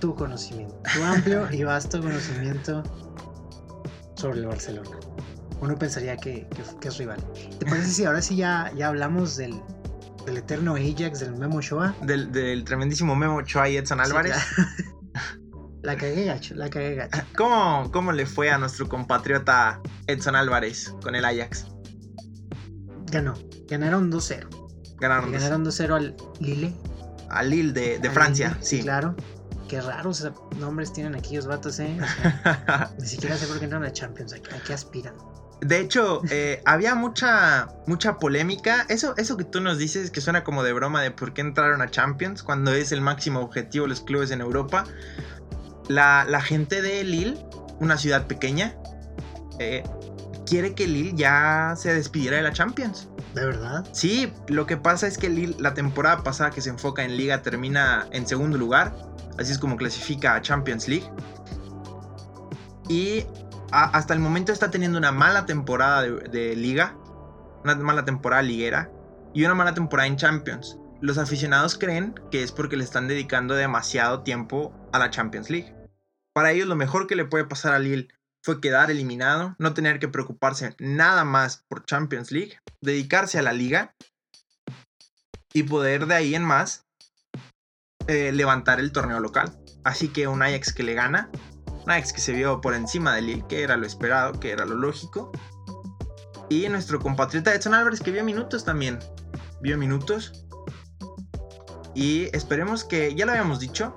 [0.00, 2.82] tu conocimiento, tu amplio y vasto conocimiento
[4.16, 4.90] sobre el Barcelona.
[5.60, 7.22] Uno pensaría que, que- que es rival.
[7.58, 9.60] ¿Te parece si ahora sí ya, ya hablamos del,
[10.26, 11.94] del eterno Ajax, del Memo Ochoa?
[12.02, 14.34] Del, del tremendísimo Memo Ochoa y Edson Sí, Álvarez.
[14.54, 15.01] claro.
[15.82, 17.20] La cagué gacho, la cagué gacho.
[17.36, 21.66] ¿Cómo, ¿Cómo le fue a nuestro compatriota Edson Álvarez con el Ajax?
[23.10, 23.34] Ganó.
[23.68, 24.46] Ganaron 2-0.
[25.00, 26.72] Ganaron, Le Ganaron 2-0 al Lille.
[27.30, 28.82] a Lille de, de al Francia, Lille, sí.
[28.82, 29.14] Claro.
[29.68, 31.96] Qué raros nombres tienen aquí los vatos, ¿eh?
[32.00, 34.32] O sea, ni siquiera sé por qué entran a Champions.
[34.34, 35.14] ¿A qué- a qué aspiran?
[35.62, 38.84] De hecho, eh, había mucha, mucha polémica.
[38.88, 41.80] Eso, eso que tú nos dices, que suena como de broma de por qué entraron
[41.82, 44.84] a Champions cuando es el máximo objetivo de los clubes en Europa.
[45.88, 47.36] La, la gente de Lille,
[47.80, 48.74] una ciudad pequeña,
[49.58, 49.82] eh,
[50.46, 53.08] quiere que Lille ya se despidiera de la Champions.
[53.34, 53.86] ¿De verdad?
[53.92, 57.42] Sí, lo que pasa es que Lille, la temporada pasada que se enfoca en Liga,
[57.42, 58.94] termina en segundo lugar.
[59.38, 61.08] Así es como clasifica a Champions League.
[62.88, 63.24] Y
[63.70, 66.96] a- hasta el momento está teniendo una mala temporada de, de Liga.
[67.64, 68.90] Una mala temporada liguera.
[69.34, 70.78] Y una mala temporada en Champions.
[71.00, 75.74] Los aficionados creen que es porque le están dedicando demasiado tiempo a la Champions League.
[76.34, 78.08] Para ellos lo mejor que le puede pasar a Lille
[78.42, 83.52] fue quedar eliminado, no tener que preocuparse nada más por Champions League, dedicarse a la
[83.52, 83.94] liga
[85.52, 86.86] y poder de ahí en más
[88.08, 89.56] eh, levantar el torneo local.
[89.84, 91.30] Así que un Ajax que le gana,
[91.84, 94.64] un Ajax que se vio por encima de Lille, que era lo esperado, que era
[94.64, 95.30] lo lógico.
[96.48, 98.98] Y nuestro compatriota Edson Álvarez que vio minutos también,
[99.60, 100.44] vio minutos.
[101.94, 103.96] Y esperemos que, ya lo habíamos dicho,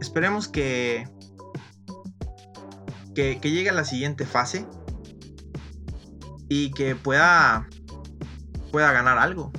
[0.00, 1.08] esperemos que,
[3.14, 4.66] que, que llegue a la siguiente fase
[6.48, 7.68] y que pueda,
[8.72, 9.52] pueda ganar algo.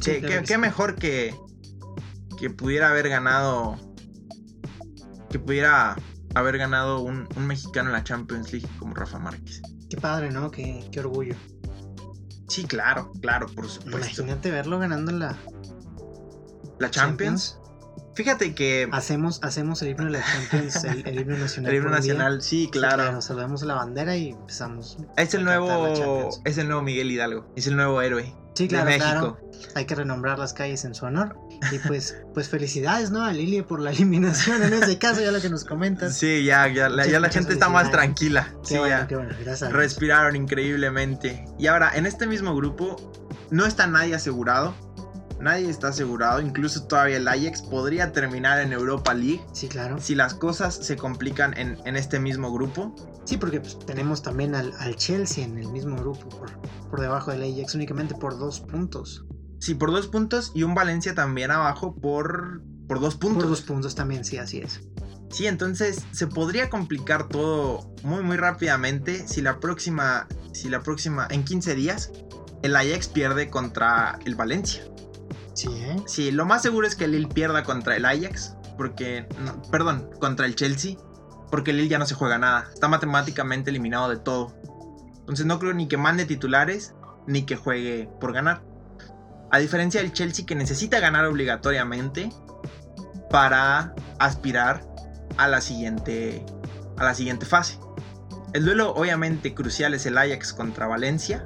[0.00, 1.34] Sí, ¿Qué, mejor que,
[2.38, 3.78] que pudiera haber ganado,
[5.30, 5.96] que pudiera
[6.34, 9.62] haber ganado un, un mexicano en la Champions League como Rafa Márquez?
[9.88, 10.50] Qué padre, ¿no?
[10.50, 11.36] Qué, qué orgullo.
[12.48, 14.22] Sí, claro, claro, por supuesto.
[14.22, 15.38] Imagínate verlo ganando la
[16.78, 17.58] La Champions.
[18.14, 21.70] Fíjate que Hacemos, hacemos el himno de la Champions, el, el himno nacional.
[21.72, 21.98] el himno día.
[21.98, 23.20] nacional, sí, Sí, claro.
[23.22, 24.98] Saludamos a la bandera y empezamos.
[25.16, 28.96] Es el nuevo, es el nuevo Miguel Hidalgo, es el nuevo héroe Sí, claro, de
[28.98, 29.38] claro.
[29.40, 29.70] México.
[29.74, 31.38] Hay que renombrar las calles en su honor.
[31.70, 33.24] Y pues, pues felicidades, ¿no?
[33.24, 36.14] A Lili por la eliminación en ese caso, ya lo que nos comentas.
[36.18, 38.52] Sí, ya, ya, la, ya la gente está más tranquila.
[38.62, 39.06] Qué Sí, bueno, ya.
[39.06, 39.62] qué bueno, gracias.
[39.62, 39.78] a Dios.
[39.78, 41.46] Respiraron increíblemente.
[41.58, 42.96] Y ahora, en este mismo grupo,
[43.50, 44.74] no está nadie asegurado.
[45.42, 46.40] Nadie está asegurado.
[46.40, 49.44] Incluso todavía el Ajax podría terminar en Europa League.
[49.52, 49.98] Sí, claro.
[50.00, 52.94] Si las cosas se complican en, en este mismo grupo.
[53.24, 56.52] Sí, porque pues, tenemos también al, al Chelsea en el mismo grupo, por,
[56.88, 59.24] por debajo del Ajax, únicamente por dos puntos.
[59.58, 60.52] Sí, por dos puntos.
[60.54, 63.42] Y un Valencia también abajo por, por dos puntos.
[63.42, 64.80] Por dos puntos también, sí, así es.
[65.32, 71.26] Sí, entonces se podría complicar todo muy muy rápidamente si la próxima si la próxima
[71.30, 72.12] en 15 días
[72.62, 74.84] el Ajax pierde contra el Valencia.
[75.62, 75.96] Sí, ¿eh?
[76.06, 80.46] Sí, lo más seguro es que Lille pierda contra el Ajax porque no, perdón, contra
[80.46, 80.96] el Chelsea
[81.52, 84.54] porque Lille ya no se juega nada, está matemáticamente eliminado de todo.
[85.20, 86.94] Entonces no creo ni que mande titulares
[87.26, 88.62] ni que juegue por ganar.
[89.50, 92.30] A diferencia del Chelsea que necesita ganar obligatoriamente
[93.30, 94.84] para aspirar
[95.36, 96.44] a la siguiente
[96.96, 97.78] a la siguiente fase.
[98.52, 101.44] El duelo obviamente crucial es el Ajax contra Valencia,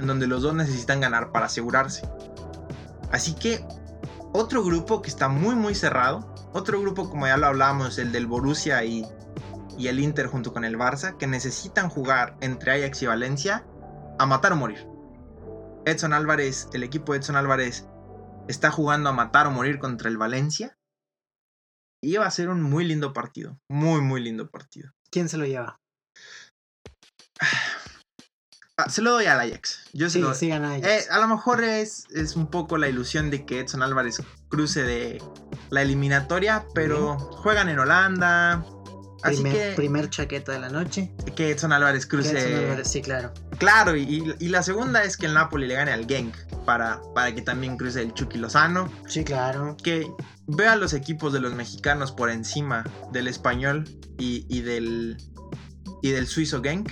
[0.00, 2.08] en donde los dos necesitan ganar para asegurarse.
[3.10, 3.64] Así que
[4.32, 8.26] otro grupo que está muy muy cerrado, otro grupo como ya lo hablamos, el del
[8.26, 9.06] Borussia y,
[9.78, 13.66] y el Inter junto con el Barça, que necesitan jugar entre Ajax y Valencia
[14.18, 14.86] a matar o morir.
[15.86, 17.86] Edson Álvarez, el equipo de Edson Álvarez
[18.48, 20.76] está jugando a matar o morir contra el Valencia.
[22.02, 24.92] Y va a ser un muy lindo partido, muy muy lindo partido.
[25.10, 25.80] ¿Quién se lo lleva?
[28.80, 29.80] Ah, se lo doy al Ajax.
[29.92, 30.86] Yo se Sí, lo- sí gana Ajax.
[30.86, 34.84] Eh, a lo mejor es, es un poco la ilusión de que Edson Álvarez cruce
[34.84, 35.20] de
[35.70, 38.64] la eliminatoria, pero juegan en Holanda.
[39.24, 41.12] Así primer, que, primer chaqueta de la noche.
[41.34, 42.38] que Edson Álvarez cruce.
[42.38, 43.34] Edson Álvarez, Sí, claro.
[43.58, 47.00] Claro, y, y- y la segunda es que el Napoli le gane al Genk para,
[47.16, 48.88] para que también cruce el Chucky Lozano.
[49.08, 49.76] Sí, claro.
[49.82, 50.08] Que
[50.46, 53.86] vea los equipos de los mexicanos por encima del español
[54.18, 55.16] y, y del,
[56.00, 56.88] y del suizo Genk.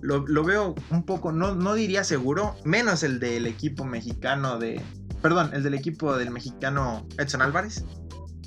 [0.00, 4.82] Lo, lo veo un poco, no, no diría seguro, menos el del equipo mexicano de...
[5.22, 7.84] Perdón, el del equipo del mexicano Edson Álvarez.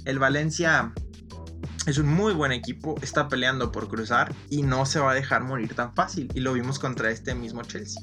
[0.06, 0.94] El Valencia
[1.86, 5.44] Es un muy buen equipo, está peleando por cruzar y no se va a dejar
[5.44, 6.32] morir tan fácil.
[6.34, 8.02] Y lo vimos contra este mismo Chelsea.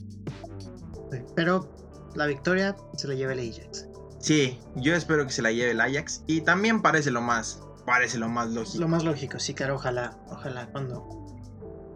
[1.35, 1.75] Pero
[2.15, 3.87] la victoria se la lleva el Ajax.
[4.19, 6.25] Sí, yo espero que se la lleve el Ajax.
[6.27, 8.81] Y también parece lo más, parece lo más lógico.
[8.81, 11.07] Lo más lógico, sí, claro, ojalá, ojalá cuando,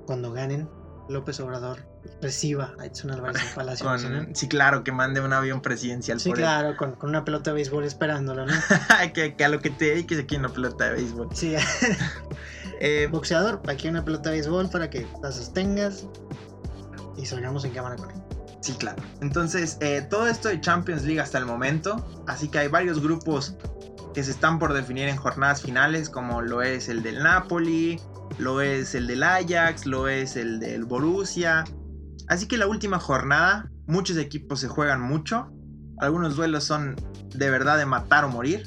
[0.07, 0.69] cuando ganen,
[1.11, 1.87] López Obrador
[2.23, 4.29] reciba a Edson Álvarez en Palacio Con- Nacional.
[4.35, 7.57] sí, claro, que mande un avión presidencial Sí, por claro, con, con una pelota de
[7.57, 8.53] béisbol esperándolo, ¿no?
[9.15, 11.29] que, que a lo que te dediques aquí en la pelota de béisbol.
[11.35, 11.55] Sí,
[12.83, 16.07] Eh, boxeador, aquí una pelota de béisbol para que la sostengas
[17.17, 18.17] y salgamos en cámara con él.
[18.63, 19.03] Sí, claro.
[19.21, 22.03] Entonces, eh, todo esto de Champions League hasta el momento.
[22.27, 23.55] Así que hay varios grupos
[24.15, 28.01] que se están por definir en jornadas finales, como lo es el del Napoli,
[28.39, 31.65] lo es el del Ajax, lo es el del Borussia.
[32.29, 35.51] Así que la última jornada, muchos equipos se juegan mucho.
[35.99, 36.97] Algunos duelos son
[37.35, 38.67] de verdad de matar o morir.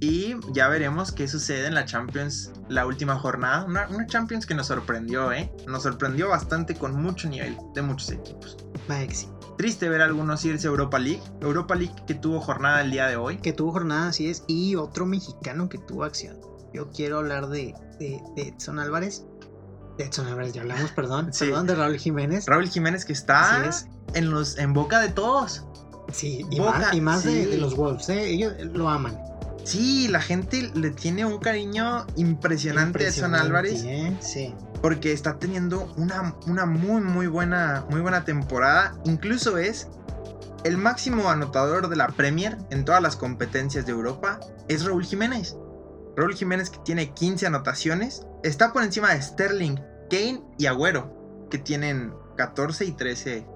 [0.00, 3.64] Y ya veremos qué sucede en la Champions, la última jornada.
[3.64, 5.50] Una, una Champions que nos sorprendió, ¿eh?
[5.66, 8.56] Nos sorprendió bastante con mucho nivel de muchos equipos.
[9.12, 9.28] Sí.
[9.56, 11.22] Triste ver a algunos irse a Europa League.
[11.40, 13.38] Europa League que tuvo jornada el día de hoy.
[13.38, 16.36] Que tuvo jornada, así es, y otro mexicano que tuvo acción.
[16.74, 19.24] Yo quiero hablar de, de, de Edson Álvarez.
[19.96, 21.28] De Edson Álvarez, ya hablamos, perdón.
[21.32, 21.46] Sí.
[21.46, 22.46] Perdón, de Raúl Jiménez.
[22.46, 23.86] Raúl Jiménez que está es.
[24.14, 25.64] en, los, en boca de todos.
[26.12, 27.50] Sí, y Boca, más, y más de, sí.
[27.50, 28.26] de los Wolves, ¿eh?
[28.28, 29.16] Ellos lo aman.
[29.62, 33.84] Sí, la gente le tiene un cariño impresionante, a Edson Álvarez.
[33.84, 34.14] ¿eh?
[34.20, 34.54] Sí.
[34.82, 38.94] Porque está teniendo una, una muy, muy buena, muy buena temporada.
[39.04, 39.88] Incluso es
[40.64, 44.40] el máximo anotador de la Premier en todas las competencias de Europa.
[44.68, 45.56] Es Raúl Jiménez.
[46.16, 48.26] Raúl Jiménez que tiene 15 anotaciones.
[48.42, 49.76] Está por encima de Sterling,
[50.10, 51.48] Kane y Agüero.
[51.50, 53.46] Que tienen 14 y 13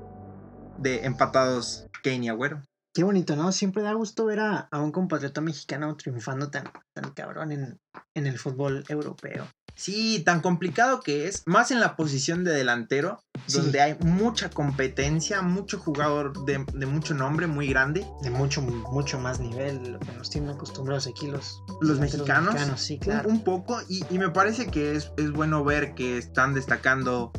[0.79, 2.62] de empatados Kane y Agüero.
[2.98, 3.52] Qué bonito, ¿no?
[3.52, 7.80] Siempre da gusto ver a, a un compatriota mexicano triunfando tan, tan cabrón en,
[8.12, 9.46] en el fútbol europeo.
[9.76, 13.56] Sí, tan complicado que es, más en la posición de delantero, Sí.
[13.58, 18.04] donde hay mucha competencia, mucho jugador de, de mucho nombre, muy grande.
[18.20, 22.56] De mucho, mucho más nivel de lo que nos tienen acostumbrados aquí los, Los mexicanos,
[22.80, 23.28] Sí, Un- claro.
[23.30, 27.32] Un, poco, y, y me parece que es, es bueno ver que están destacando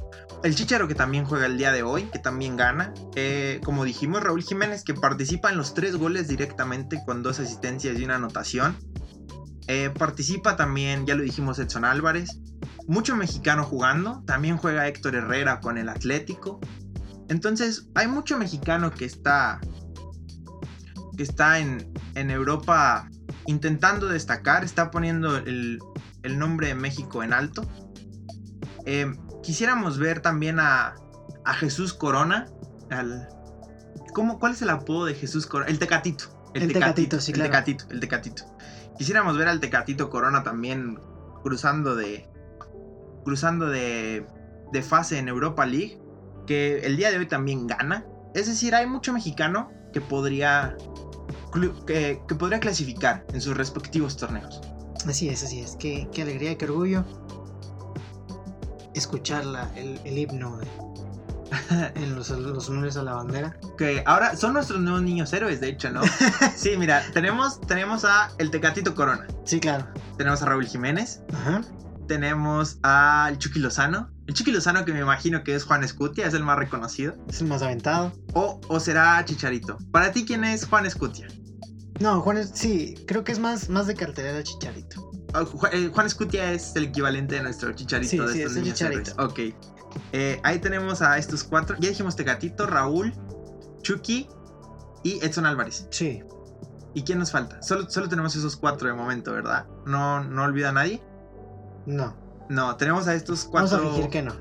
[0.43, 2.93] el Chicharo que también juega el día de hoy, que también gana.
[3.15, 7.99] Eh, como dijimos, Raúl Jiménez que participa en los tres goles directamente con dos asistencias
[7.99, 8.77] y una anotación.
[9.67, 12.39] Eh, participa también, ya lo dijimos, Edson Álvarez.
[12.87, 14.23] Mucho mexicano jugando.
[14.25, 16.59] También juega Héctor Herrera con el Atlético.
[17.27, 19.59] Entonces, hay mucho mexicano que está.
[21.15, 23.09] que está en, en Europa
[23.45, 24.63] intentando destacar.
[24.63, 25.79] Está poniendo el,
[26.23, 27.67] el nombre de México en alto.
[28.85, 30.95] Eh, quisiéramos ver también a,
[31.45, 32.47] a Jesús Corona.
[32.89, 33.29] Al,
[34.13, 35.69] ¿cómo, ¿Cuál es el apodo de Jesús Corona?
[35.69, 36.25] El Tecatito.
[36.53, 37.51] El Tecatito, sí, el claro.
[37.51, 38.43] Tecatito, el Tecatito.
[38.97, 40.99] Quisiéramos ver al Tecatito Corona también
[41.43, 42.27] cruzando de.
[43.23, 44.25] cruzando de.
[44.71, 45.99] de fase en Europa League.
[46.47, 48.05] Que el día de hoy también gana.
[48.33, 50.75] Es decir, hay mucho mexicano que podría.
[51.85, 54.61] que, que podría clasificar en sus respectivos torneos.
[55.07, 55.75] Así es, así es.
[55.79, 57.05] Qué, qué alegría, qué orgullo
[58.95, 60.67] escuchar la- el, el himno de-
[61.95, 63.57] en los, los honores a la bandera.
[63.77, 66.01] Que ahora son nuestros nuevos niños héroes, de hecho, ¿no?
[66.55, 69.25] sí, mira, tenemos, tenemos a el Tecatito Corona.
[69.45, 69.87] Sí, claro.
[70.17, 71.21] Tenemos a Raúl Jiménez.
[71.33, 71.61] Ajá.
[72.07, 74.09] Tenemos al Chucky Lozano.
[74.27, 77.15] El Chucky Lozano que me imagino que es Juan Escutia, es el más reconocido.
[77.27, 78.11] Es el más aventado.
[78.33, 79.77] O, o será Chicharito.
[79.91, 81.27] Para ti, ¿quién es Juan Escutia?
[81.99, 85.08] No, Juan es, sí, creo que es más, más de cartelera Chicharito.
[85.33, 88.61] Ah, eh, Juan Escutia es el equivalente de nuestro Chicharito Sí, de sí, estos es
[88.63, 89.11] niños Chicharito.
[89.23, 89.39] Ok.
[90.13, 91.75] Eh, ahí tenemos a estos cuatro.
[91.79, 93.13] Ya dijimos Tecatito, Raúl,
[93.81, 94.27] Chucky
[95.03, 95.87] y Edson Álvarez.
[95.91, 96.23] Sí.
[96.93, 97.61] ¿Y quién nos falta?
[97.61, 99.67] Solo, solo tenemos esos cuatro de momento, ¿verdad?
[99.85, 101.01] No, no olvida a nadie.
[101.85, 102.15] No.
[102.49, 103.87] No, tenemos a estos Vamos cuatro.
[103.89, 104.33] a fingir que no.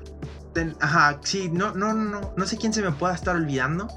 [0.53, 2.33] ten- Ajá, sí, no, no, no.
[2.35, 3.87] No sé quién se me pueda estar olvidando.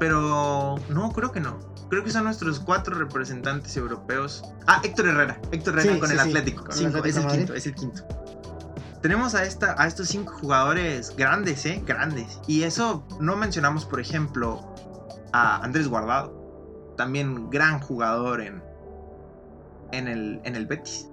[0.00, 1.69] Pero no, creo que no.
[1.90, 4.44] Creo que son nuestros cuatro representantes europeos.
[4.66, 5.40] Ah, Héctor Herrera.
[5.50, 6.62] Héctor Herrera Sí, con sí, el Atlético.
[6.64, 8.02] con el Cinco, Atlético es el quinto, es el quinto.
[9.02, 11.82] Tenemos a, esta, a estos cinco jugadores grandes, ¿eh?
[11.86, 12.38] Grandes.
[12.46, 14.74] Y eso no mencionamos, por ejemplo,
[15.32, 16.94] a Andrés Guardado.
[16.96, 18.62] También gran jugador en,
[19.90, 21.08] en, el, en el Betis.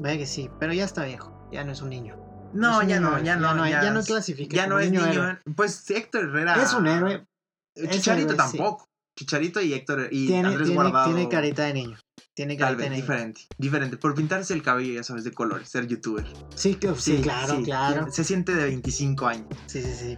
[0.00, 1.48] Vaya que sí, pero ya está viejo.
[1.50, 2.16] Ya no es un niño.
[2.52, 3.54] No, Es un ya no, ya no.
[3.54, 4.54] no, ya no clasifica.
[4.54, 5.38] Ya no es niño héroe.
[5.56, 6.62] Pues Héctor Herrera.
[6.62, 7.26] Es un héroe.
[7.74, 8.86] Chicharito héroe, tampoco.
[9.22, 11.12] Chicharito y Héctor y Tiene, Andrés tiene, Guardado.
[11.14, 11.96] tiene carita de niño.
[12.34, 13.02] Tiene Tal carita vez, de niño.
[13.02, 13.40] diferente.
[13.56, 13.96] Diferente.
[13.98, 16.26] Por pintarse el cabello, ya sabes, de colores, ser youtuber.
[16.56, 18.10] Sí, que- sí, claro, sí, claro.
[18.10, 19.46] Se siente de 25 años.
[19.66, 20.16] Sí, sí, sí.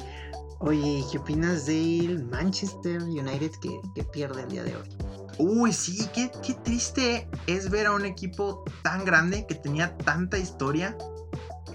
[0.61, 4.89] Oye, ¿qué opinas del Manchester United que, que pierde el día de hoy?
[5.39, 10.39] Uy, sí, qué, qué triste es ver a un equipo tan grande que tenía tanta
[10.39, 10.97] historia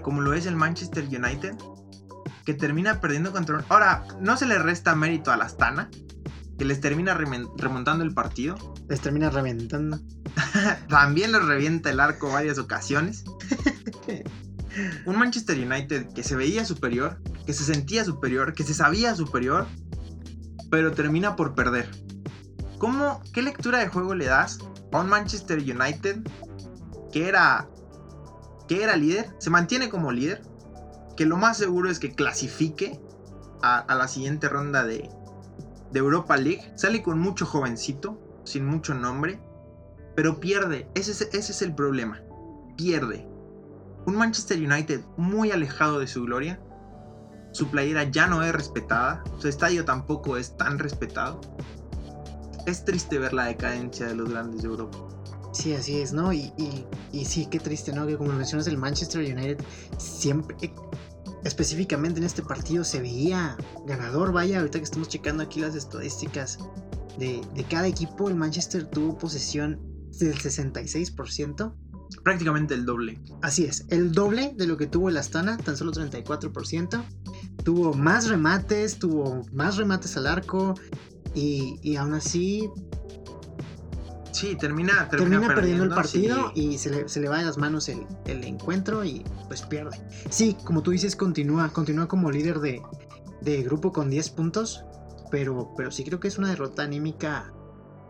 [0.02, 1.54] como lo es el Manchester United,
[2.46, 3.62] que termina perdiendo contra...
[3.68, 5.90] Ahora, no se le resta mérito a la Astana,
[6.60, 8.54] que les termina remontando el partido.
[8.86, 9.98] Les termina reventando.
[10.90, 13.24] También les revienta el arco varias ocasiones.
[15.06, 19.68] Un Manchester United que se veía superior, que se sentía superior, que se sabía superior,
[20.70, 21.88] pero termina por perder.
[22.76, 24.58] ¿Cómo, qué lectura de juego le das
[24.92, 26.28] a un Manchester United
[27.10, 27.70] que era,
[28.68, 30.42] que era líder, se mantiene como líder,
[31.16, 33.00] que lo más seguro es que clasifique
[33.62, 35.08] a, a la siguiente ronda de,
[35.92, 39.40] de Europa League, sale con mucho jovencito, sin mucho nombre,
[40.14, 40.88] pero pierde.
[40.94, 42.22] Ese es, ese es el problema.
[42.76, 43.28] Pierde.
[44.06, 46.60] Un Manchester United muy alejado de su gloria.
[47.52, 49.22] Su playera ya no es respetada.
[49.38, 51.40] Su estadio tampoco es tan respetado.
[52.66, 54.98] Es triste ver la decadencia de los grandes de Europa.
[55.52, 56.32] Sí, así es, ¿no?
[56.32, 58.06] Y, y, y sí, qué triste, ¿no?
[58.06, 59.58] Que como mencionas, el Manchester United
[59.98, 60.56] siempre,
[61.44, 64.32] específicamente en este partido, se veía ganador.
[64.32, 66.58] Vaya, ahorita que estamos checando aquí las estadísticas
[67.18, 69.80] de, de cada equipo, el Manchester tuvo posesión
[70.18, 71.74] del 66%.
[72.24, 73.20] Prácticamente el doble.
[73.40, 77.04] Así es, el doble de lo que tuvo el Astana, tan solo 34%.
[77.64, 80.74] Tuvo más remates, tuvo más remates al arco.
[81.34, 82.68] Y, y aún así
[84.40, 86.60] Sí, termina, termina, termina perdiendo el partido sí.
[86.72, 90.00] y se le, se le va de las manos el, el encuentro y pues pierde.
[90.30, 92.80] Sí, como tú dices, continúa, continúa como líder de,
[93.42, 94.84] de grupo con 10 puntos,
[95.30, 97.52] pero, pero sí creo que es una derrota anímica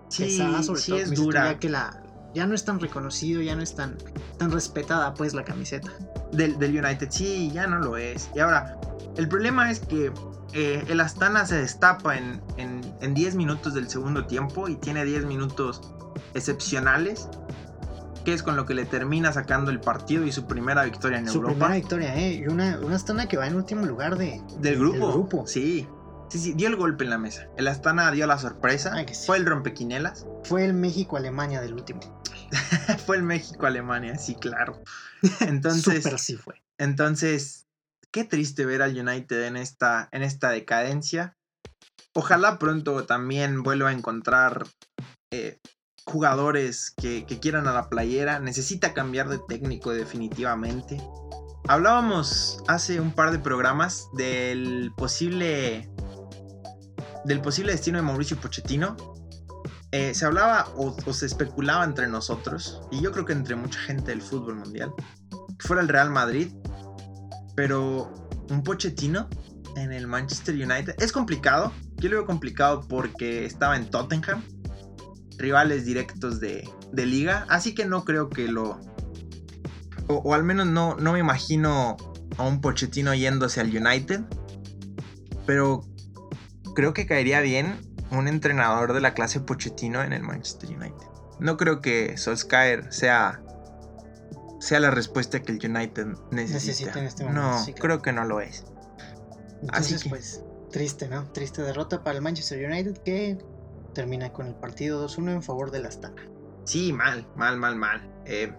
[0.08, 1.52] Sí, pesada, sobre sí todo es dura.
[1.52, 3.96] ya que la ya no es tan reconocido, ya no es tan,
[4.38, 5.90] tan respetada pues la camiseta.
[6.32, 7.08] del, del United.
[7.10, 8.30] Sí, ya no lo es.
[8.36, 8.78] Y ahora,
[9.16, 10.12] el problema es que
[10.52, 15.04] eh, el Astana se destapa en, en, en 10 minutos del segundo tiempo y tiene
[15.04, 15.80] 10 minutos
[16.34, 17.28] excepcionales,
[18.24, 21.26] que es con lo que le termina sacando el partido y su primera victoria en
[21.28, 21.52] Su Europa.
[21.54, 22.34] primera victoria, ¿eh?
[22.34, 24.98] Y una, una Astana que va en último lugar de, Del grupo.
[24.98, 25.46] del grupo.
[25.46, 25.88] Sí.
[26.28, 27.48] Sí, sí, dio el golpe en la mesa.
[27.56, 28.92] El Astana dio la sorpresa.
[28.94, 29.26] Ay, que sí.
[29.26, 30.26] Fue el rompequinelas.
[30.44, 32.00] Fue el México-Alemania del último.
[33.06, 34.80] Fue el México-Alemania, sí, claro.
[35.40, 36.62] Entonces, Súper sí fue.
[36.78, 37.66] Entonces,
[38.12, 41.36] qué triste ver al United en esta, en esta decadencia.
[42.14, 44.66] Ojalá pronto también vuelva a encontrar
[45.32, 45.58] eh,
[46.10, 48.40] jugadores que, que quieran a la playera.
[48.40, 51.00] Necesita cambiar de técnico definitivamente.
[51.68, 55.88] Hablábamos hace un par de programas del posible
[57.24, 58.96] del posible destino de Mauricio Pochettino.
[59.92, 63.78] Eh, se hablaba o, o se especulaba entre nosotros, y yo creo que entre mucha
[63.80, 64.92] gente del fútbol mundial,
[65.58, 66.52] que fuera el Real Madrid,
[67.56, 68.12] pero
[68.50, 69.28] un Pochettino
[69.76, 71.72] en el Manchester United es complicado.
[71.96, 74.42] Yo lo veo complicado porque estaba en Tottenham,
[75.40, 78.80] rivales directos de, de liga, así que no creo que lo...
[80.08, 81.96] O, o al menos no, no me imagino
[82.36, 84.20] a un Pochettino yéndose al United,
[85.46, 85.82] pero
[86.74, 91.06] creo que caería bien un entrenador de la clase Pochettino en el Manchester United.
[91.38, 93.42] No creo que Solskjaer sea
[94.60, 96.42] sea la respuesta que el United necesita.
[96.66, 97.80] Necesita en este momento, no, sí, claro.
[97.80, 98.64] creo que no lo es.
[99.72, 101.24] Así Entonces, que- pues, triste, ¿no?
[101.32, 103.38] Triste derrota para el Manchester United que
[104.00, 106.22] termina con el partido 2-1 en favor del Astana.
[106.64, 108.10] Sí, mal, mal, mal, mal.
[108.24, 108.50] Eh,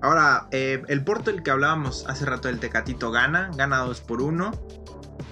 [0.00, 4.22] ahora, eh, el Porto, el que hablábamos hace rato del Tecatito, gana, gana 2 por
[4.22, 4.50] 1.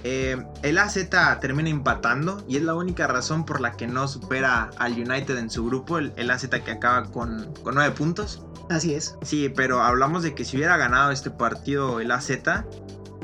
[0.03, 1.09] Eh, el AZ
[1.41, 5.49] termina empatando y es la única razón por la que no supera al United en
[5.49, 8.45] su grupo, el, el AZ que acaba con, con 9 puntos.
[8.69, 9.17] Así es.
[9.23, 12.29] Sí, pero hablamos de que si hubiera ganado este partido el AZ,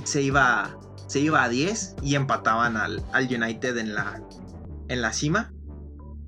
[0.04, 4.20] se iba, se iba a 10 y empataban al, al United en la,
[4.88, 5.54] en la cima.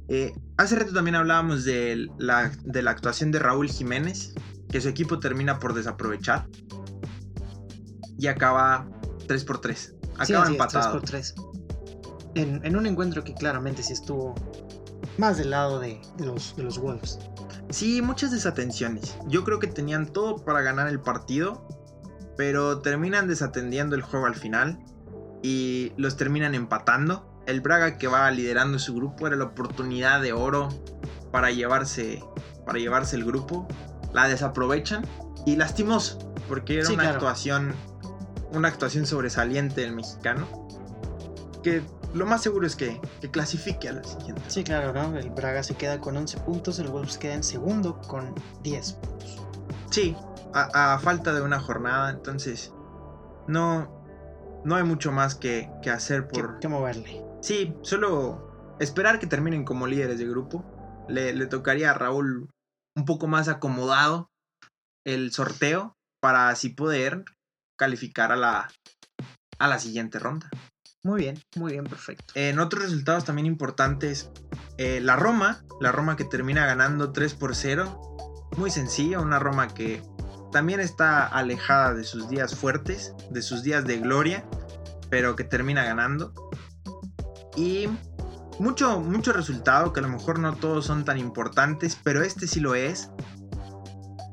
[0.08, 4.34] Eh, hace rato también hablábamos de la, de la actuación de Raúl Jiménez,
[4.70, 6.48] que su equipo termina por desaprovechar
[8.18, 8.88] y acaba
[9.28, 9.80] 3 por 3.
[9.80, 11.02] Sí, Acaba así es, empatado.
[11.02, 11.36] 3 por 3.
[12.36, 14.36] En, en un encuentro que claramente sí estuvo
[15.18, 17.20] más del lado de, de los, de los Wolves.
[17.70, 19.18] Sí, muchas desatenciones.
[19.28, 21.68] Yo creo que tenían todo para ganar el partido,
[22.38, 24.80] pero terminan desatendiendo el juego al final
[25.42, 27.35] y los terminan empatando.
[27.46, 30.70] El Braga que va liderando su grupo era la oportunidad de oro
[31.32, 32.24] para llevarse,
[32.66, 33.68] para llevarse el grupo.
[34.14, 35.06] La desaprovechan
[35.46, 37.18] y lastimoso, porque era Sí, una claro.
[37.18, 37.76] actuación,
[38.54, 40.48] una actuación sobresaliente del mexicano.
[41.62, 41.84] Que
[42.14, 44.42] lo más seguro es que, que clasifique a la siguiente.
[44.48, 45.18] Sí, claro, ¿no?
[45.18, 48.34] El Braga se queda con 11 puntos, el Wolves queda en segundo con
[48.64, 49.42] 10 puntos.
[49.92, 50.16] Sí,
[50.54, 52.72] a, a falta de una jornada, entonces
[53.48, 54.02] no,
[54.64, 56.60] no hay mucho más que, que hacer ¿Qué, por...
[56.60, 57.25] qué moverle?
[57.46, 60.66] Sí, solo esperar que terminen como líderes de grupo
[61.08, 62.50] Le, le tocaría a Raúl
[62.98, 64.32] un poco más acomodado
[65.06, 67.24] el sorteo para así poder
[67.78, 68.72] calificar a la,
[69.60, 70.50] a la siguiente ronda.
[71.04, 72.34] Muy bien, muy bien, perfecto.
[72.34, 74.32] En otros resultados también importantes,
[74.80, 78.50] eh, la Roma, la Roma que termina ganando 3 por 0.
[78.58, 80.02] Muy sencillo, una Roma que
[80.52, 84.50] también está alejada de sus días fuertes, de sus días de gloria,
[85.12, 86.34] pero que termina ganando.
[87.56, 87.88] Y
[88.60, 92.60] mucho, mucho resultado, que a lo mejor no todos son tan importantes, pero este sí
[92.60, 93.10] lo es.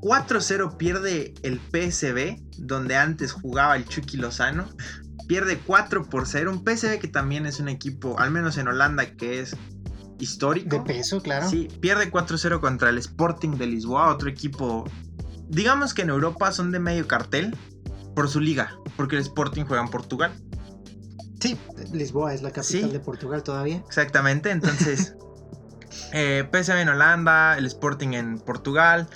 [0.01, 4.69] 4-0 pierde el PSB, donde antes jugaba el Chucky Lozano.
[5.29, 6.51] Pierde 4 por 0.
[6.51, 9.57] Un PSB que también es un equipo, al menos en Holanda, que es
[10.19, 10.77] histórico.
[10.77, 11.49] De peso, claro.
[11.49, 14.85] Sí, pierde 4-0 contra el Sporting de Lisboa, otro equipo.
[15.49, 17.57] Digamos que en Europa son de medio cartel
[18.15, 20.33] por su liga, porque el Sporting juega en Portugal.
[21.43, 21.59] Sí,
[21.93, 23.83] Lisboa es la capital de Portugal todavía.
[23.87, 25.17] Exactamente, entonces
[26.13, 29.09] eh, PSV en Holanda, el Sporting en Portugal,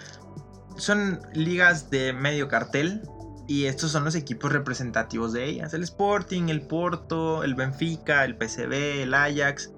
[0.76, 3.02] son ligas de medio cartel
[3.46, 5.72] y estos son los equipos representativos de ellas.
[5.72, 9.70] El Sporting, el Porto, el Benfica, el PSV, el Ajax.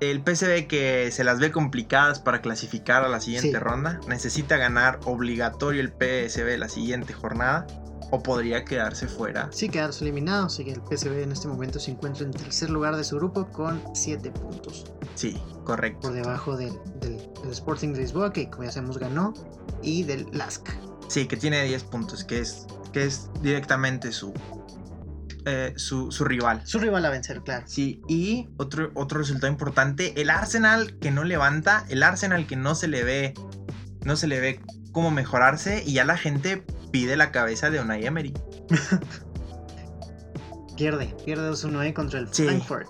[0.00, 3.98] El PSV que se las ve complicadas para clasificar a la siguiente ronda.
[4.06, 7.66] Necesita ganar obligatorio el PSV la siguiente jornada.
[8.10, 9.48] O podría quedarse fuera.
[9.52, 10.46] Sí, quedarse eliminado.
[10.46, 13.46] Así que el PSV en este momento se encuentra en tercer lugar de su grupo
[13.48, 14.86] con 7 puntos.
[15.14, 16.08] Sí, correcto.
[16.08, 19.34] Por debajo del, del Sporting de Lisboa, que como ya sabemos ganó
[19.82, 20.70] y del LASK.
[21.08, 24.32] Sí, que tiene 10 puntos, que es, que es directamente su,
[25.46, 26.60] eh, su, su, rival.
[26.66, 27.64] Su rival a vencer, claro.
[27.66, 32.74] Sí, y otro, otro resultado importante, el Arsenal que no levanta, el Arsenal que no
[32.74, 33.34] se le ve,
[34.04, 34.60] no se le ve
[34.92, 38.32] cómo mejorarse y ya la gente pide la cabeza de Unai Emery.
[40.76, 42.88] pierde, pierde 2-1 ahí contra el Frankfurt.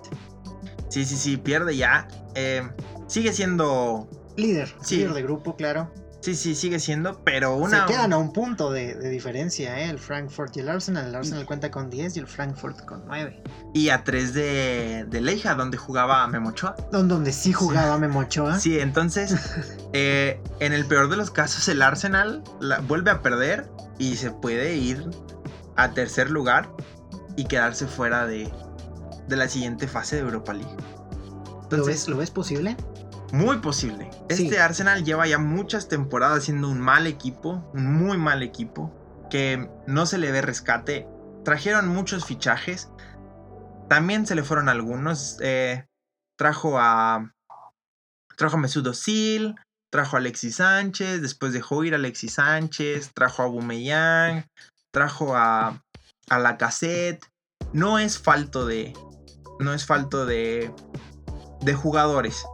[0.88, 2.08] Sí, sí, sí, pierde ya.
[2.34, 2.62] Eh,
[3.06, 4.08] sigue siendo...
[4.36, 5.92] Líder, líder de grupo, claro.
[6.20, 7.86] Sí, sí, sigue siendo, pero una.
[7.86, 9.88] Se quedan a un punto de, diferencia, ¿eh?
[9.88, 11.06] El Frankfurt y el Arsenal.
[11.06, 13.42] El Arsenal cuenta con 10 y el Frankfurt con 9.
[13.72, 16.74] Y a 3 de, de Leija, donde jugaba Memochoa.
[16.90, 18.00] Donde sí jugaba sí.
[18.00, 18.58] Memochoa.
[18.58, 19.36] Sí, entonces,
[19.92, 22.42] eh, en el peor de los casos, el Arsenal
[22.88, 25.08] vuelve a perder y se puede ir
[25.76, 26.68] a tercer lugar
[27.36, 28.52] y quedarse fuera de,
[29.28, 30.76] de la siguiente fase de Europa League.
[31.62, 32.76] Entonces, ¿Lo, ves, ¿Lo ves posible?
[33.32, 34.10] Muy posible.
[34.28, 38.94] Este Arsenal lleva ya muchas temporadas siendo un mal equipo, un muy mal equipo,
[39.28, 41.06] que no se le ve rescate.
[41.44, 42.90] Trajeron muchos fichajes.
[43.88, 45.36] También se le fueron algunos.
[45.40, 45.86] Eh,
[46.38, 47.34] trajo a.
[48.36, 49.56] Trajo a Mesut Özil.
[49.90, 51.20] Trajo a Alexis Sánchez.
[51.20, 53.12] Después dejó ir a Alexis Sánchez.
[53.12, 54.46] Trajo a Bumeyang.
[54.90, 55.82] Trajo a.
[56.30, 57.26] A la cassette.
[57.74, 58.94] No es falto de.
[59.60, 60.72] No es falto de.
[61.60, 62.44] De jugadores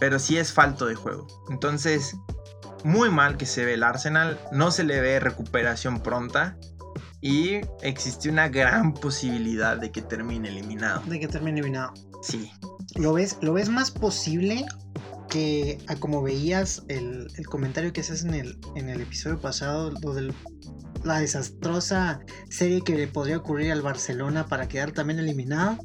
[0.00, 1.26] pero sí es falto de juego.
[1.50, 2.16] Entonces,
[2.84, 6.56] muy mal que se ve el Arsenal, no se le ve recuperación pronta
[7.20, 11.02] y existe una gran posibilidad de que termine eliminado.
[11.06, 11.92] De que termine eliminado.
[12.22, 12.52] Sí.
[12.94, 14.64] ¿Lo ves, lo ves más posible
[15.28, 19.90] que a como veías el, el comentario que haces en el, en el episodio pasado,
[19.90, 20.14] lo
[21.04, 25.78] la desastrosa serie que le podría ocurrir al Barcelona para quedar también eliminado?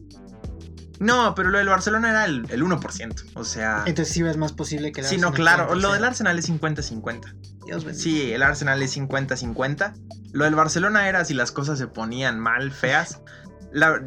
[1.02, 3.32] No, pero lo del Barcelona era el, 1%.
[3.34, 3.84] O sea.
[3.88, 5.74] Entonces sí ves más posible que el Sí, no, claro.
[5.74, 7.34] Lo del Arsenal es 50-50.
[7.66, 8.04] Dios bendiga.
[8.04, 9.96] Sí, el Arsenal es 50-50.
[10.32, 13.20] Lo del Barcelona era si las cosas se ponían mal, feas.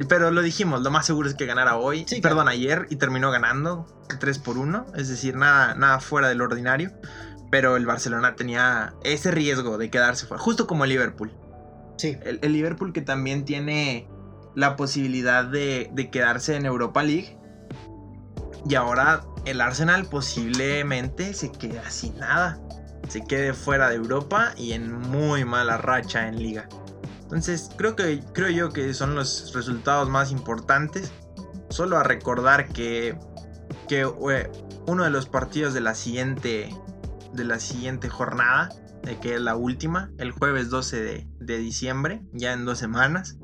[0.08, 3.32] pero lo dijimos, lo más seguro es que ganara hoy, sí, perdón, ayer, y terminó
[3.32, 3.86] ganando
[4.20, 4.86] 3 por 1.
[4.94, 6.92] Es decir, nada, nada fuera del ordinario.
[7.50, 11.32] Pero el Barcelona tenía ese riesgo de quedarse fuera, justo como el Liverpool.
[11.98, 12.18] Sí.
[12.22, 14.08] El, el Liverpool que también tiene
[14.54, 17.38] la posibilidad de, quedarse en Europa League.
[18.68, 22.58] Y ahora el Arsenal posiblemente se quede sin nada.
[23.08, 26.68] Se quede fuera de Europa y en muy mala racha en liga.
[27.22, 31.12] Entonces creo, que, creo yo que son los resultados más importantes.
[31.68, 33.18] Solo a recordar que,
[33.88, 34.50] que eh,
[34.86, 36.74] uno de los partidos de la siguiente,
[37.32, 38.70] de la siguiente jornada,
[39.02, 43.36] de que es la última, el jueves 12 de, de diciembre, ya en dos semanas,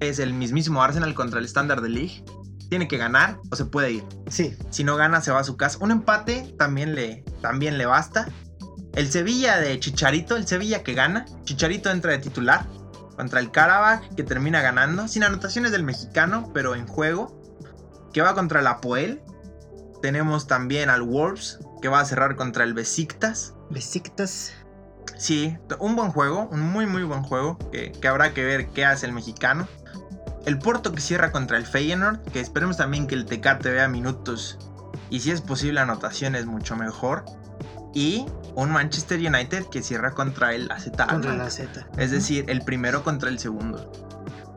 [0.00, 2.24] es el mismísimo Arsenal contra el Standard de League.
[2.68, 4.04] Tiene que ganar o se puede ir.
[4.28, 4.56] Sí.
[4.70, 5.78] Si no gana, se va a su casa.
[5.80, 8.28] Un empate también le, también le basta.
[8.94, 11.24] El Sevilla de Chicharito, el Sevilla que gana.
[11.44, 12.66] Chicharito entra de titular
[13.16, 15.08] contra el Karabakh que termina ganando.
[15.08, 17.40] Sin anotaciones del mexicano, pero en juego.
[18.12, 19.22] Que va contra el Apoel.
[20.00, 23.54] Tenemos también al Wolves que va a cerrar contra el Besiktas.
[23.70, 24.52] Besiktas.
[25.18, 28.84] Sí, un buen juego, un muy muy buen juego que, que habrá que ver qué
[28.84, 29.68] hace el mexicano.
[30.46, 34.58] El Porto que cierra contra el Feyenoord, que esperemos también que el Tecate vea minutos
[35.10, 37.24] Y si es posible anotaciones mucho mejor.
[37.94, 38.26] Y
[38.56, 41.36] un Manchester United que cierra contra el AZ Contra Alkmaar.
[41.36, 41.86] la Z.
[41.96, 43.90] Es decir, el primero contra el segundo.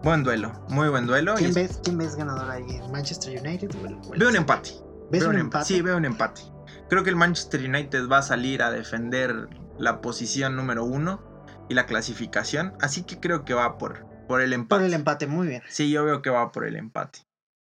[0.04, 1.34] Buen duelo, muy buen duelo.
[1.34, 2.64] y ¿Quién es- ves, ¿Quién ves ganador ahí?
[2.84, 4.72] ¿El ¿Manchester United o el, o el Veo un empate.
[5.12, 5.66] ¿Ves Veo un em- empate?
[5.66, 6.42] Sí, veo un empate.
[6.90, 11.22] Creo que el Manchester United va a salir a defender la posición número uno
[11.70, 12.74] y la clasificación.
[12.82, 14.80] Así que creo que va por, por el empate.
[14.80, 15.64] Por el empate, muy bien.
[15.70, 17.20] Sí, yo veo que va por el empate.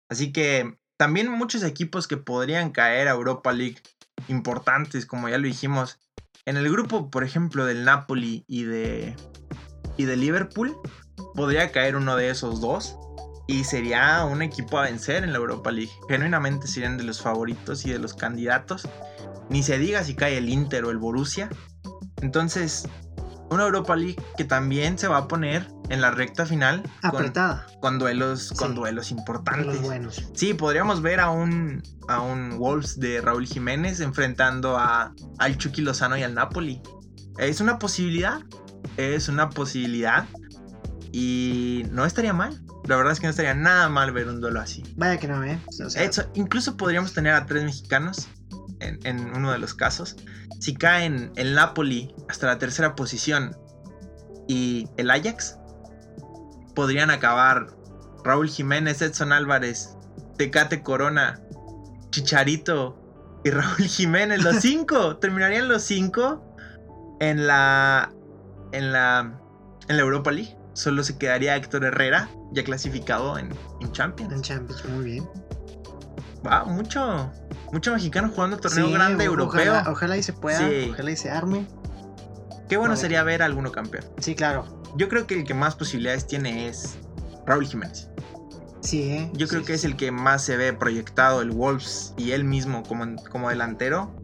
[0.09, 3.77] Así que también muchos equipos que podrían caer a Europa League
[4.27, 5.99] importantes, como ya lo dijimos.
[6.45, 9.15] En el grupo, por ejemplo, del Napoli y de,
[9.97, 10.75] y de Liverpool,
[11.35, 12.97] podría caer uno de esos dos.
[13.47, 15.91] Y sería un equipo a vencer en la Europa League.
[16.07, 18.87] Genuinamente serían de los favoritos y de los candidatos.
[19.49, 21.49] Ni se diga si cae el Inter o el Borussia.
[22.21, 22.87] Entonces,
[23.49, 27.65] una Europa League que también se va a poner en la recta final Apretada.
[27.81, 28.75] con duelos, con Sí.
[28.75, 29.65] duelos importantes.
[29.65, 30.23] los buenos.
[30.33, 35.81] Sí, podríamos ver a un, a un Wolves de Raúl Jiménez enfrentando a, al Chucky
[35.81, 36.81] Lozano y al Napoli.
[37.37, 38.41] Es una posibilidad.
[38.97, 40.25] Es una posibilidad.
[41.11, 42.61] Y no estaría mal.
[42.85, 44.83] La verdad es que no estaría nada mal ver un duelo así.
[44.95, 45.59] Vaya que no, ¿eh?
[45.85, 48.27] O sea, Eso, incluso podríamos tener a tres mexicanos
[48.79, 50.15] en, en uno de los casos.
[50.59, 53.55] Si caen el Napoli hasta la tercera posición
[54.47, 55.57] y el Ajax,
[56.75, 57.67] podrían acabar
[58.23, 59.95] Raúl Jiménez, Edson Álvarez,
[60.37, 61.39] Tecate Corona,
[62.09, 62.97] Chicharito
[63.43, 65.17] y Raúl Jiménez, los cinco.
[65.21, 66.43] Terminarían los cinco
[67.19, 68.11] en la,
[68.71, 69.39] en la,
[69.87, 70.57] en la Europa League.
[70.73, 73.49] Solo se quedaría Héctor Herrera, ya clasificado en,
[73.81, 74.33] en Champions.
[74.33, 75.29] en Champions, muy bien.
[76.45, 77.29] Va, mucho,
[77.71, 79.71] mucho mexicano jugando torneo Sí, grande europeo.
[79.73, 80.89] Ojalá, ojalá y se pueda, Sí.
[80.91, 81.67] ojalá y se arme.
[82.67, 83.01] Qué bueno Vale.
[83.01, 84.05] sería ver a alguno campeón.
[84.19, 84.81] Sí, claro.
[84.97, 86.97] Yo creo que el que más posibilidades tiene es
[87.45, 88.09] Raúl Jiménez.
[88.81, 89.29] Sí, ¿eh?
[89.33, 92.43] Yo creo Sí, que es el que más se ve proyectado, el Wolves y él
[92.43, 94.15] mismo como, como delantero,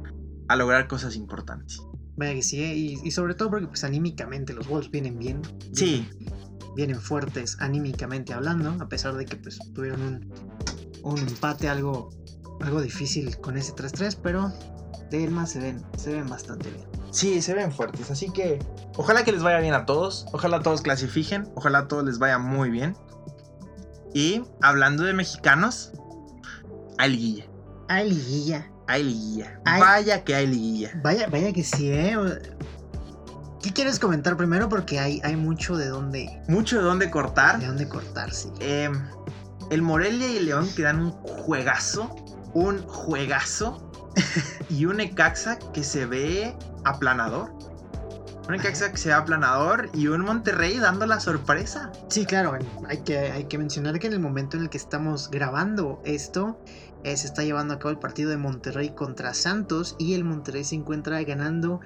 [0.48, 1.82] a lograr cosas importantes.
[2.18, 2.74] Vaya que sí, ¿eh?
[2.76, 5.41] y, y sobre todo porque pues anímicamente los Wolves vienen bien.
[5.74, 6.08] Sí,
[6.76, 10.34] Vienen fuertes anímicamente hablando, a pesar de que pues tuvieron un,
[11.04, 12.10] un empate algo,
[12.62, 14.51] algo difícil con ese 3-3, pero
[15.10, 16.88] de él más se ven, se ven bastante bien.
[17.12, 18.10] sí, se ven fuertes.
[18.12, 18.60] Así que
[18.97, 20.26] ojalá que les vaya bien a todos.
[20.34, 21.47] Ojalá todos clasifiquen.
[21.56, 22.95] Ojalá a todos les vaya muy bien.
[24.14, 25.91] Y hablando de mexicanos,
[26.97, 27.45] hay liguilla.
[27.88, 28.72] Ay, liguilla.
[28.88, 29.60] Hay liguilla.
[29.66, 30.91] Hay- Vaya que hay liguilla.
[31.03, 32.16] Vaya, vaya que sí, ¿eh?
[33.62, 34.70] ¿Qué quieres comentar primero?
[34.70, 37.60] Porque hay, hay mucho de dónde, Mucho de dónde cortar.
[37.60, 38.49] de dónde cortar, sí.
[38.60, 38.89] Eh,
[39.72, 42.16] el Morelia y el León que dan un juegazo.
[42.56, 43.91] Un juegazo.
[44.70, 47.51] y un Ecaxa que se ve aplanador.
[48.47, 49.89] Un Ecaxa que se ve aplanador.
[49.93, 51.91] Y un Monterrey dando la sorpresa.
[52.10, 55.30] Sí, claro, hay que, hay que mencionar que en el momento en el que estamos
[55.30, 56.60] grabando esto,
[57.03, 60.64] eh, se está llevando a cabo el partido de Monterrey contra Santos y el Monterrey
[60.64, 61.82] se encuentra ganando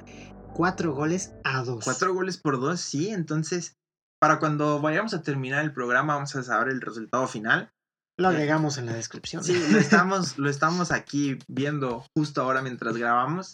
[0.54, 1.84] cuatro goles a dos.
[1.84, 3.10] Cuatro goles por dos, sí.
[3.10, 3.78] Entonces,
[4.20, 7.74] para cuando vayamos a terminar el programa, vamos a saber el resultado final.
[8.20, 9.44] Lo agregamos en la descripción.
[9.46, 13.54] Sí, lo estamos, lo estamos aquí viendo justo ahora mientras grabamos.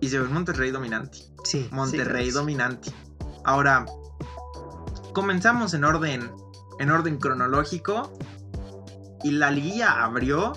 [0.00, 1.18] Y se ve Monterrey dominante.
[1.44, 2.30] Sí, Monterrey sí.
[2.32, 2.90] dominante.
[3.44, 3.84] Ahora,
[5.12, 6.30] comenzamos en orden,
[6.78, 8.18] en orden cronológico.
[9.22, 10.54] Y la liguilla abrió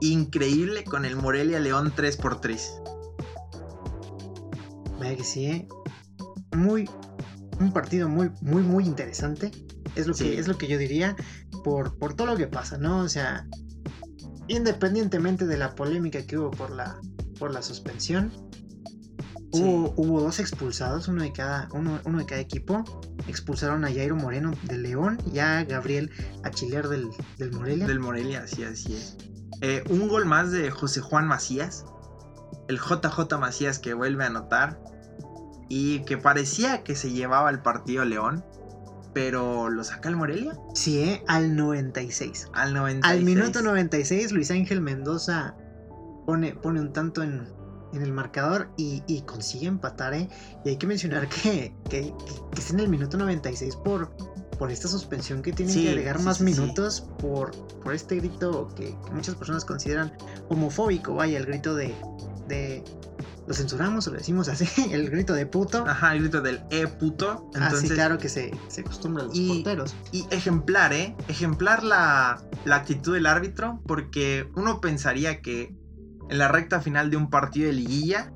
[0.00, 2.58] increíble con el Morelia León 3x3.
[4.98, 5.68] Vaya que sí, ¿eh?
[6.56, 6.88] Muy,
[7.60, 9.50] un partido muy, muy, muy interesante.
[9.94, 10.24] Es lo, Sí.
[10.24, 11.16] que, es lo que yo diría
[11.68, 13.00] por, por todo lo que pasa, ¿no?
[13.00, 13.46] O sea,
[14.46, 16.98] independientemente de la polémica que hubo por la,
[17.38, 18.32] por la suspensión,
[19.50, 19.62] Sí.
[19.62, 22.84] hubo, hubo dos expulsados, uno de, cada, uno, uno de cada equipo.
[23.28, 26.10] Expulsaron a Jairo Moreno del León y a Gabriel
[26.44, 27.08] Achiler del,
[27.38, 27.86] del Morelia.
[27.86, 29.16] Del Morelia, sí, así es.
[29.62, 31.86] Eh, un gol más de José Juan Macías.
[32.68, 34.78] El JJ Macías que vuelve a anotar.
[35.70, 38.44] Y que parecía que se llevaba el partido León.
[39.18, 41.22] Pero lo saca el Morelia Sí, ¿eh?
[41.26, 42.48] al 96.
[42.52, 43.04] al 96.
[43.18, 45.56] Al minuto 96, Luis Ángel Mendoza
[46.24, 47.48] pone, pone un tanto en,
[47.92, 50.14] en el marcador y, y consigue empatar.
[50.14, 50.28] ¿eh?
[50.64, 52.12] Y hay que mencionar que, que,
[52.52, 54.10] que es en el minuto 96 por,
[54.58, 57.50] por esta suspensión que tienen Sí, que agregar sí, más sí, minutos por,
[57.82, 60.12] por este grito que, que muchas personas consideran
[60.48, 61.14] homofóbico.
[61.14, 61.94] Vaya, el grito de.
[62.46, 62.84] de
[63.48, 65.84] lo censuramos o lo decimos así, el grito de puto.
[65.88, 67.50] Ajá, el grito del E puto.
[67.54, 69.96] Entonces, así claro que se, se acostumbra a los y- porteros.
[70.12, 71.16] Y ejemplar, ¿eh?
[71.28, 75.74] Ejemplar la, la actitud del árbitro, porque uno pensaría que
[76.28, 78.30] en la recta final de un partido de liguilla,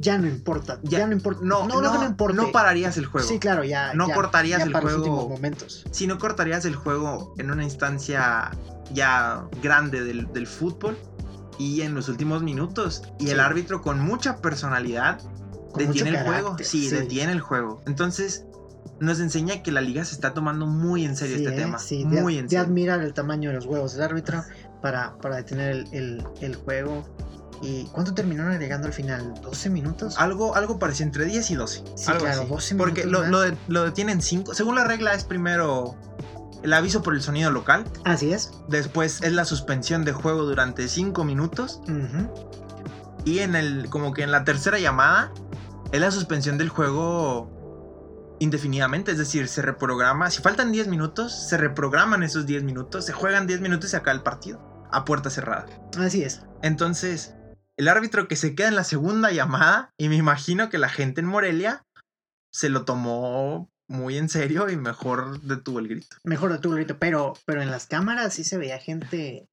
[0.00, 1.40] Ya no importa, ya, Ya- no importa.
[1.44, 2.36] no, no, no, no importa.
[2.40, 3.28] no pararías el juego.
[3.28, 3.92] Sí, claro, ya.
[3.94, 5.12] No ya- cortarías ya el para los juego.
[5.14, 5.84] últimos momentos.
[5.90, 8.50] Si no cortarías el juego en una instancia
[8.94, 10.96] ya grande del, del fútbol,
[11.58, 13.02] y en los últimos minutos.
[13.18, 13.30] Y Sí.
[13.32, 15.20] el árbitro con mucha personalidad
[15.72, 16.56] Con detiene el juego.
[16.58, 16.90] Sí, sí.
[16.90, 17.82] detiene el juego.
[17.86, 18.44] Entonces,
[19.00, 21.58] nos enseña que la liga se está tomando muy en serio Sí, este ¿eh?
[21.60, 21.78] tema.
[21.78, 22.64] Sí, de, muy en de serio.
[22.64, 24.42] admirar el tamaño de los huevos del árbitro
[24.82, 27.04] para, para detener el, el- el juego.
[27.60, 29.34] ¿Y cuánto terminaron agregando al final?
[29.42, 30.16] ¿12 minutos?
[30.16, 31.82] Algo, algo parecía entre 10 y 12.
[31.96, 32.50] Sí, algo claro, así.
[32.50, 33.30] 12 Porque minutos lo, más.
[33.30, 34.54] lo, de- lo detienen 5.
[34.54, 35.96] Según la regla, es primero
[36.62, 37.84] el aviso por el sonido local.
[38.04, 38.52] Así es.
[38.68, 41.80] Después es la suspensión de juego durante 5 minutos.
[43.24, 43.88] Y en el.
[43.90, 45.32] como que en la tercera llamada.
[45.92, 49.12] Es la suspensión del juego indefinidamente.
[49.12, 50.30] Es decir, se reprograma.
[50.30, 53.06] Si faltan 10 minutos, se reprograman esos 10 minutos.
[53.06, 54.86] Se juegan 10 minutos y se acaba el partido.
[54.90, 55.66] A puerta cerrada.
[55.98, 56.42] Así es.
[56.62, 57.34] Entonces,
[57.76, 61.20] el árbitro que se queda en la segunda llamada, y me imagino que la gente
[61.20, 61.86] en Morelia
[62.50, 66.16] se lo tomó muy en serio y mejor detuvo el grito.
[66.22, 66.98] Mejor de tu grito.
[66.98, 69.48] Pero, pero en las cámaras sí se veía gente.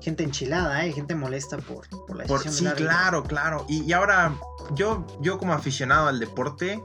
[0.00, 0.92] Gente enchilada, ¿eh?
[0.92, 3.66] Gente molesta por, por la Por, decisión sí, claro, claro.
[3.68, 4.32] Y, y ahora,
[4.74, 6.80] yo, yo como aficionado al deporte,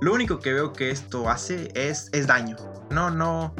[0.00, 2.56] lo único que veo que esto hace es, es daño.
[2.90, 3.54] No, no.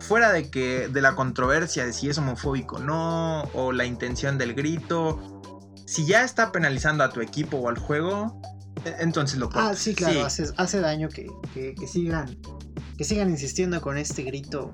[0.00, 4.36] Fuera de que de la controversia de si es homofóbico o no, o la intención
[4.36, 5.40] del grito,
[5.86, 8.40] si ya está penalizando a tu equipo o al juego,
[8.98, 9.78] entonces lo Ah, cortas.
[9.78, 12.38] sí, claro, Hace, hace daño que, que, que sigan.
[12.96, 14.72] Que sigan insistiendo con este grito.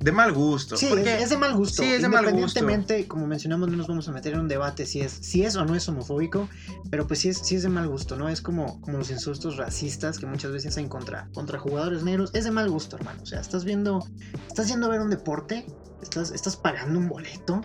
[0.00, 0.76] De mal gusto.
[0.76, 1.82] Sí, porque es, de mal gusto.
[1.82, 2.36] Sí, es de mal gusto.
[2.58, 5.56] Independientemente, como mencionamos, no nos vamos a meter en un debate si es, si es
[5.56, 6.46] o no es homofóbico,
[6.90, 8.28] pero pues sí es, sí es de mal gusto, ¿no?
[8.28, 12.30] Es como, como los insultos racistas que muchas veces hacen contra, contra jugadores negros.
[12.34, 13.22] Es de mal gusto, hermano.
[13.22, 14.06] O sea, estás viendo,
[14.46, 15.64] estás yendo a ver un deporte,
[16.02, 17.62] estás, estás pagando un boleto,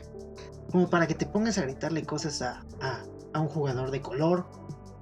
[0.71, 4.49] como para que te pongas a gritarle cosas a, a, a un jugador de color,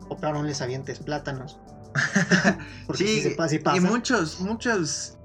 [0.10, 1.60] o les avientes plátanos.
[2.88, 5.18] Porque sí, sí, se pasa y muchos, muchos,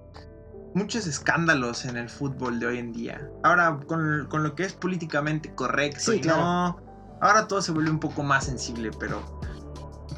[0.75, 3.29] muchos escándalos en el fútbol de hoy en día.
[3.43, 6.43] Ahora, con, con lo que es políticamente correcto Sí, y claro.
[6.43, 6.81] no,
[7.21, 9.41] ahora todo se vuelve un poco más sensible, pero,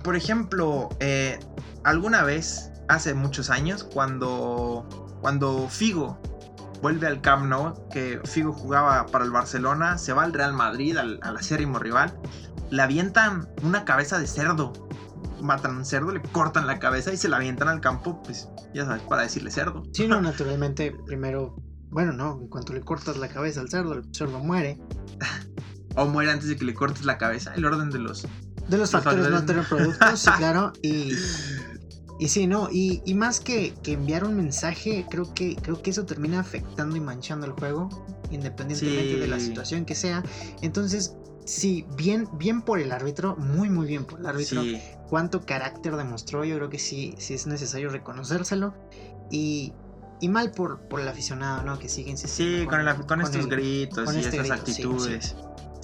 [0.03, 1.39] por ejemplo, eh,
[1.83, 4.87] alguna vez, hace muchos años, cuando,
[5.21, 6.19] cuando Figo
[6.85, 10.99] vuelve al Camp Nou, que Figo jugaba para el Barcelona, se va al Real Madrid,
[10.99, 12.15] al, al acérrimo rival,
[12.69, 14.75] le avientan una cabeza de cerdo.
[15.41, 18.85] Matan un cerdo, le cortan la cabeza y se la avientan al campo, pues ya
[18.85, 19.83] sabes, para decirle cerdo.
[19.95, 21.57] Sí, no, naturalmente, primero,
[21.89, 24.79] bueno, no, en cuanto le cortas la cabeza al cerdo, el cerdo muere.
[25.97, 28.23] O muere antes de que le cortes la cabeza, el orden de los...
[28.23, 30.73] De los Los factores no tener productos, sí, claro.
[30.83, 31.13] Y,
[32.19, 35.91] y sí, no, y, y más que, que enviar un mensaje, creo que, creo que
[35.91, 37.89] eso termina afectando y manchando el juego,
[38.31, 39.21] independientemente Sí.
[39.21, 40.23] de la situación que sea.
[40.63, 44.63] Entonces, sí, bien, bien por el árbitro, muy, muy bien por el árbitro.
[44.63, 48.75] Sí, Cuánto carácter demostró, yo creo que sí, sí es necesario reconocérselo.
[49.31, 49.73] Y,
[50.21, 51.79] y mal por, por el aficionado, ¿no?
[51.79, 52.61] Que sigue insistiendo.
[52.63, 55.25] sí, con, el- con estos el- gritos con y este estas grito, actitudes.
[55.29, 55.35] Sí,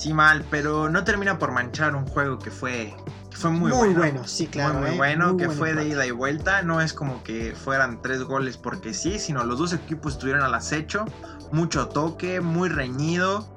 [0.09, 2.97] mal, pero no termina por manchar un juego que fue,
[3.31, 3.99] que fue muy, Muy, bueno.
[3.99, 4.27] bueno.
[4.27, 4.75] sí, claro.
[4.75, 4.97] muy, muy ¿eh?
[4.97, 6.63] bueno, Muy que buen fue de ida y vuelta.
[6.63, 10.55] No es como que fueran tres goles porque sí, sino los dos equipos estuvieron al
[10.55, 11.05] acecho.
[11.53, 13.49] Mucho toque, muy reñido.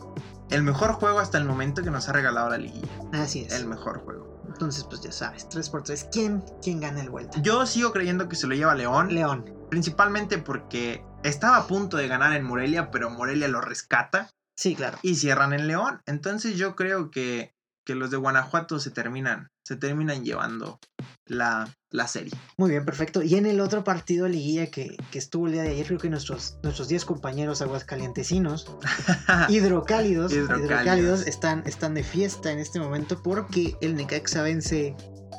[0.49, 2.87] El mejor juego hasta el momento que nos ha regalado la liguilla.
[3.13, 3.53] Así es.
[3.53, 4.41] El mejor juego.
[4.47, 7.41] Entonces, pues ya sabes, 3 por 3 ¿Quién, quién gana el vuelta?
[7.41, 9.13] Yo sigo creyendo que se lo lleva León.
[9.13, 9.45] León.
[9.69, 14.97] Principalmente porque estaba a punto de ganar en Morelia, pero Morelia lo rescata Sí, claro.
[15.01, 16.01] y cierran en León.
[16.05, 17.53] Entonces yo creo que,
[17.85, 20.79] que los de Guanajuato se terminan, se terminan llevando
[21.25, 22.31] la, la serie.
[22.57, 23.21] Muy bien, perfecto.
[23.23, 26.09] Y en el otro partido liguilla que, que estuvo el día de ayer, creo que
[26.09, 28.67] nuestros, nuestros 10 compañeros aguascalientesinos,
[29.49, 30.65] hidrocálidos, Hidrocálidos.
[30.71, 34.95] hidrocálidos, están, están de fiesta en este momento porque el Necaxa vence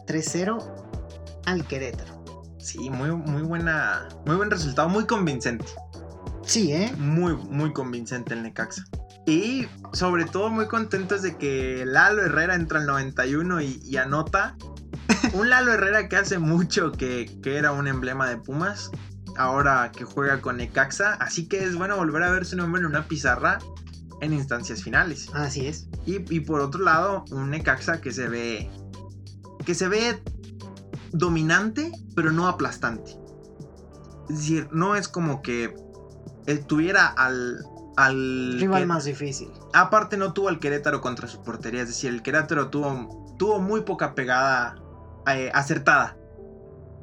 [0.07, 2.23] 3-0 al Querétaro.
[2.59, 5.67] Sí, muy, muy buena, muy buen resultado, muy convincente.
[6.47, 6.93] Sí, ¿eh?
[6.99, 8.85] Muy, muy convincente el Necaxa.
[9.27, 14.57] Y sobre todo muy contentos de que Lalo Herrera entra al 91 y, y anota.
[15.33, 18.91] Un Lalo Herrera que hace mucho que, que era un emblema de Pumas.
[19.37, 21.15] Ahora que juega con Necaxa.
[21.15, 23.59] Así que es bueno volver a ver su nombre en una pizarra
[24.21, 25.29] en instancias finales.
[25.35, 25.89] Así es.
[26.07, 28.71] Y, y por otro lado, un Necaxa que se ve.
[29.65, 30.23] que se ve
[31.13, 33.17] dominante, pero no aplastante.
[34.29, 35.75] Es decir, no es como que
[36.67, 37.65] tuviera al.
[37.97, 39.51] Al Rival que- más difícil.
[39.73, 41.83] Aparte, no tuvo al Querétaro contra su portería.
[41.83, 44.77] Es decir, el Querétaro tuvo, tuvo muy poca pegada
[45.27, 46.17] eh, acertada.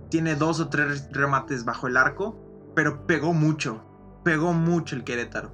[0.10, 2.38] Tiene dos o tres remates bajo el arco,
[2.76, 3.84] pero pegó mucho.
[4.24, 5.52] Pegó mucho el Querétaro.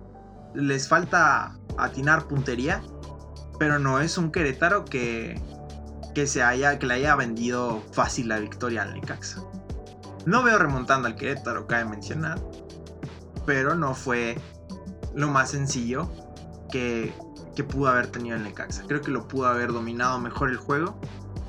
[0.56, 2.82] Les falta atinar puntería,
[3.60, 5.40] pero no es un Querétaro que,
[6.16, 9.42] que, se haya, que le haya vendido fácil la victoria al Necaxa.
[10.26, 12.40] No veo remontando al Querétaro, cabe mencionar,
[13.46, 14.38] pero no fue
[15.18, 16.10] lo más sencillo
[16.72, 17.14] que,
[17.56, 18.84] que pudo haber tenido el Necaxa.
[18.88, 21.00] Creo que lo pudo haber dominado mejor el juego.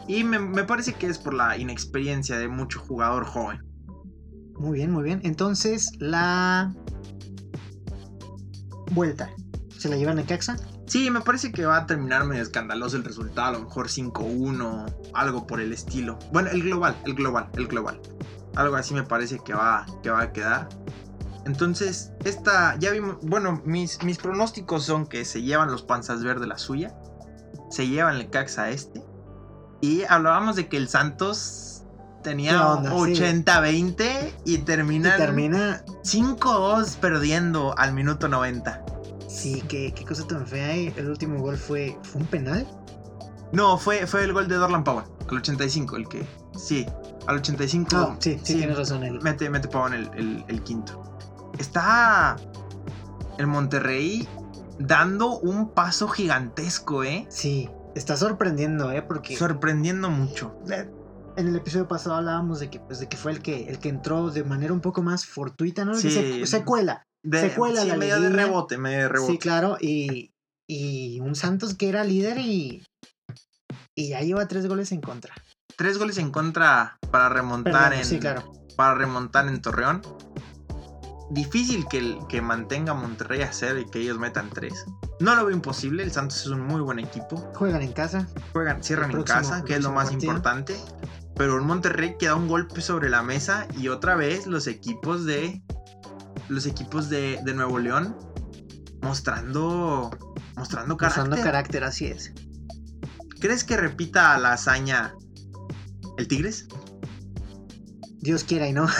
[0.08, 3.62] Y me, me parece que es por la inexperiencia de mucho jugador joven.
[4.58, 5.20] Muy bien, muy bien.
[5.22, 6.72] Entonces, la
[8.92, 9.30] vuelta.
[9.76, 10.56] ¿Se la lleva Necaxa?
[10.86, 15.10] Sí, me parece que va a terminar medio escandaloso el resultado, a lo mejor 5-1,
[15.12, 16.18] algo por el estilo.
[16.32, 18.00] Bueno, el global, el global, el global.
[18.56, 20.70] Algo así me parece que va, que va a quedar.
[21.48, 26.46] Entonces, esta, ya vimos, bueno, mis, mis pronósticos son que se llevan los panzas verdes
[26.46, 26.94] la suya,
[27.70, 29.02] se llevan el Caxa este,
[29.80, 31.84] y hablábamos de que el Santos
[32.22, 38.84] tenía 80-20 y termina, termina 5-2 perdiendo al minuto 90.
[39.26, 40.76] Sí, qué, qué cosa tan fea.
[40.76, 40.92] ¿eh?
[40.98, 42.66] El último gol fue, fue un penal.
[43.52, 46.26] No, fue, fue el gol de Dorlan Pavón, al 85, el que.
[46.58, 46.84] Sí,
[47.26, 47.96] al 85.
[47.96, 49.02] No, sí, sí, tienes razón.
[49.02, 49.22] El...
[49.22, 51.07] Mete, mete Pavón el, el, el quinto.
[51.58, 52.36] Está
[53.38, 54.28] el Monterrey
[54.78, 57.26] dando un paso gigantesco, ¿eh?
[57.28, 59.02] Sí, está sorprendiendo, ¿eh?
[59.02, 59.36] Porque...
[59.36, 60.56] Sorprendiendo mucho.
[61.36, 63.88] En el episodio pasado hablábamos de que, pues, de que fue el que, el que
[63.88, 65.94] entró de manera un poco más fortuita, ¿no?
[65.94, 66.10] Sí.
[66.10, 67.04] Se, se, cuela.
[67.24, 68.44] De, se cuela sí, la medio de liguilla.
[68.44, 69.32] rebote, medio de rebote.
[69.32, 69.76] Sí, claro.
[69.80, 70.32] Y,
[70.68, 72.84] y un Santos que era líder y,
[73.96, 75.34] y ya lleva tres goles en contra.
[75.76, 78.04] Tres goles en contra para remontar Perdón, en.
[78.04, 78.52] Sí, claro.
[78.76, 80.02] Para remontar en Torreón.
[81.30, 84.86] Difícil que, el- que mantenga Monterrey a cero y que ellos metan tres.
[85.20, 86.02] No lo veo imposible.
[86.02, 87.36] El Santos es un muy buen equipo.
[87.54, 88.26] Juegan en casa.
[88.52, 90.32] Juegan, cierran en casa, que es lo más partido.
[90.32, 90.76] importante.
[91.36, 95.24] Pero un Monterrey que da un golpe sobre la mesa y otra vez los equipos
[95.26, 95.62] de
[96.48, 98.16] los equipos de, de Nuevo León
[99.02, 100.10] mostrando
[100.56, 101.22] mostrando carácter.
[101.24, 102.32] Usando carácter, así es.
[103.40, 105.14] ¿Crees que repita la hazaña
[106.16, 106.66] el Tigres?
[108.20, 108.88] Dios quiera y no.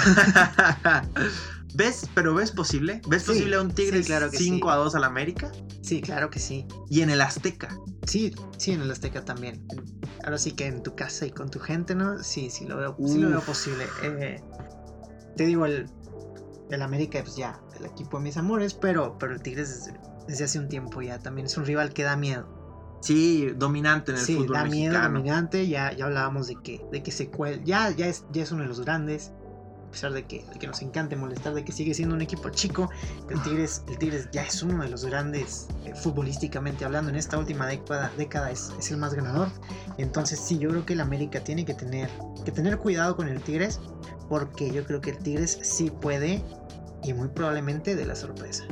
[1.78, 2.10] ¿Ves?
[2.12, 3.00] ¿Pero ves posible?
[3.06, 4.74] ¿Ves Sí, posible un Tigres sí, claro que 5 sí.
[4.74, 5.52] a 2 al América?
[5.80, 6.66] Sí, claro que sí.
[6.90, 7.68] Y en el Azteca.
[8.04, 9.64] Sí, sí, en el Azteca también.
[10.24, 12.20] Ahora sí que en tu casa y con tu gente, ¿no?
[12.24, 13.86] Sí, sí lo veo, sí lo veo posible.
[14.02, 14.42] Eh,
[15.36, 15.88] te digo, el,
[16.68, 20.44] el América, pues ya, el equipo de mis amores, pero, pero el Tigres desde, desde
[20.46, 22.98] hace un tiempo ya también es un rival que da miedo.
[23.02, 25.68] Sí, dominante en el sí, fútbol da miedo, dominante.
[25.68, 28.62] Ya, ya hablábamos de que, de que se cuel, ya, ya, es, ya es uno
[28.62, 29.30] de los grandes.
[29.88, 32.50] A pesar de que, de que nos encante molestar, de que sigue siendo un equipo
[32.50, 32.90] chico,
[33.30, 37.10] el Tigres, el Tigres ya es uno de los grandes eh, futbolísticamente hablando.
[37.10, 39.48] En esta última década, década es, es el más ganador.
[39.96, 42.10] Entonces sí, yo creo que el América tiene que tener,
[42.44, 43.80] que tener cuidado con el Tigres,
[44.28, 46.44] porque yo creo que el Tigres sí puede
[47.02, 48.64] y muy probablemente de la sorpresa.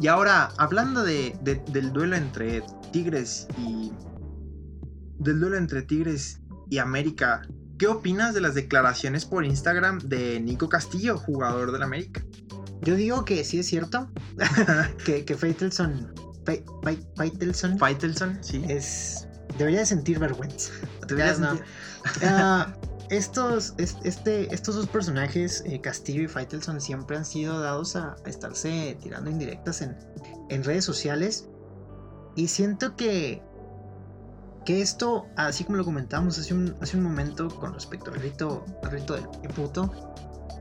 [0.00, 2.62] Y ahora, hablando de, de- del duelo entre
[2.92, 3.90] Tigres y.
[5.18, 6.40] Del duelo entre Tigres
[6.70, 7.42] y América.
[7.78, 12.24] ¿Qué opinas de las declaraciones por Instagram de Nico Castillo, jugador del América?
[12.82, 14.10] Yo digo que sí es cierto,
[15.04, 16.12] que, que Faitelson,
[16.44, 16.52] Fa-
[16.82, 18.62] Fa- Faitelson Faitelson, sí.
[18.68, 19.26] es
[19.58, 20.72] debería de sentir vergüenza.
[21.06, 21.50] Deberías no.
[21.56, 21.64] sentir-
[22.22, 22.72] Ah,
[23.10, 28.16] estos, es- este, estos dos personajes, eh, Castillo y Faitelson, siempre han sido dados a,
[28.24, 29.96] a estarse tirando indirectas en,
[30.50, 31.48] en redes sociales.
[32.36, 33.42] Y siento que,
[34.68, 38.66] que esto, así como lo comentábamos hace un, hace un momento con respecto al grito,
[38.82, 39.90] al grito del "Qué puto,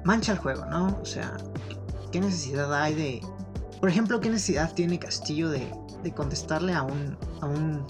[0.06, 0.98] mancha el juego, ¿no?
[1.02, 1.36] O sea,
[2.14, 3.22] ¿qué necesidad hay de...
[3.82, 5.70] Por ejemplo, ¿qué necesidad tiene Castillo de,
[6.04, 7.86] de contestarle a un, a un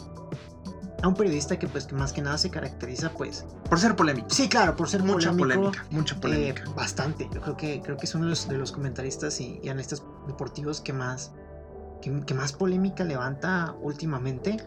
[1.03, 4.27] a un periodista que pues que más que nada se caracteriza pues Por ser polémico.
[4.31, 6.63] sí claro por ser Mucha polémico, polémica, mucha eh, polémica.
[6.75, 9.69] bastante yo creo que creo que es uno de los, de los comentaristas y, y
[9.69, 11.31] analistas deportivos que más
[12.01, 14.57] que, que más polémica levanta últimamente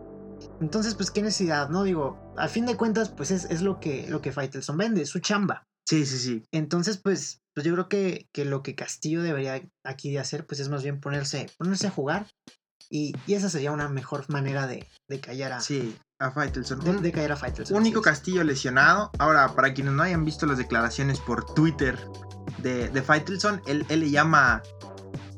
[0.61, 4.07] entonces pues qué necesidad no digo al fin de cuentas pues es, es lo que
[4.09, 6.43] lo que Faitelson vende su chamba Sí, sí, sí.
[6.53, 10.61] entonces pues pues yo creo que, que lo que Castillo debería aquí de hacer pues
[10.61, 12.27] es más bien ponerse ponerse a jugar
[12.89, 16.81] y, y esa sería una mejor manera de, de callar a Sí, a Faitelson.
[16.81, 18.03] de, de caer a Faitelson Único.
[18.03, 19.11] Castillo lesionado.
[19.19, 21.97] Ahora, para quienes no hayan visto las declaraciones por Twitter
[22.59, 24.61] de, de Faitelson, él, él le llama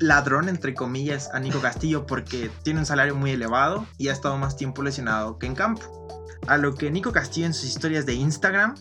[0.02, 4.36] ladrón, entre comillas, a Nico Castillo porque tiene un salario muy elevado y ha estado
[4.36, 6.08] más tiempo lesionado que en campo.
[6.46, 8.74] A lo que Nico Castillo en sus historias de Instagram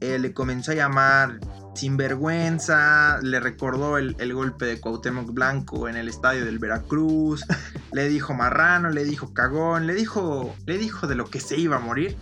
[0.00, 1.40] eh, le comenzó a llamar
[1.74, 7.44] sinvergüenza, le recordó el, el golpe de Cuauhtémoc Blanco en el estadio del Veracruz,
[7.92, 11.76] le dijo marrano, le dijo cagón, le dijo, le dijo de lo que se iba
[11.76, 12.16] a morir.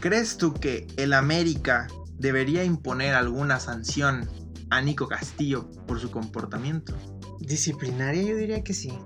[0.00, 1.88] ¿Crees tú que el América
[2.18, 4.28] debería imponer alguna sanción
[4.70, 6.96] a Nico Castillo por su comportamiento?
[7.40, 8.98] Disciplinaria, yo diría que sí.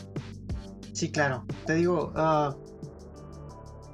[0.93, 1.45] Sí, claro.
[1.67, 2.55] Te digo, ah,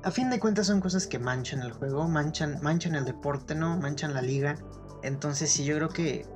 [0.05, 3.77] a fin de cuentas son cosas que manchan el juego, manchan, manchan el deporte, ¿no?
[3.79, 4.57] Manchan la liga.
[5.03, 6.27] Entonces sí, yo creo que...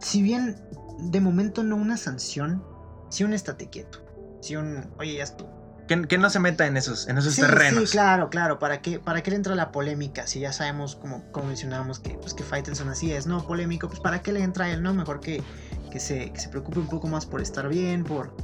[0.00, 0.56] Si bien
[0.98, 2.64] de momento no una sanción,
[3.10, 4.04] sí un estate quieto.
[4.40, 4.90] Sí un...
[4.98, 5.56] Oye, ya estuvo.
[5.88, 7.88] Que, que no se meta en esos, en esos Sí, terrenos.
[7.88, 8.58] sí, claro, claro.
[8.58, 10.26] ¿Para qué, ¿Para qué le entra la polémica?
[10.26, 13.46] Si ya sabemos, como, como mencionábamos, que, pues, que Faitelson así es, ¿no?
[13.46, 14.92] Polémico, pues ¿para qué le entra él, no?
[14.92, 15.42] Mejor que,
[15.90, 18.34] que, se, que se preocupe un poco más por estar bien, por,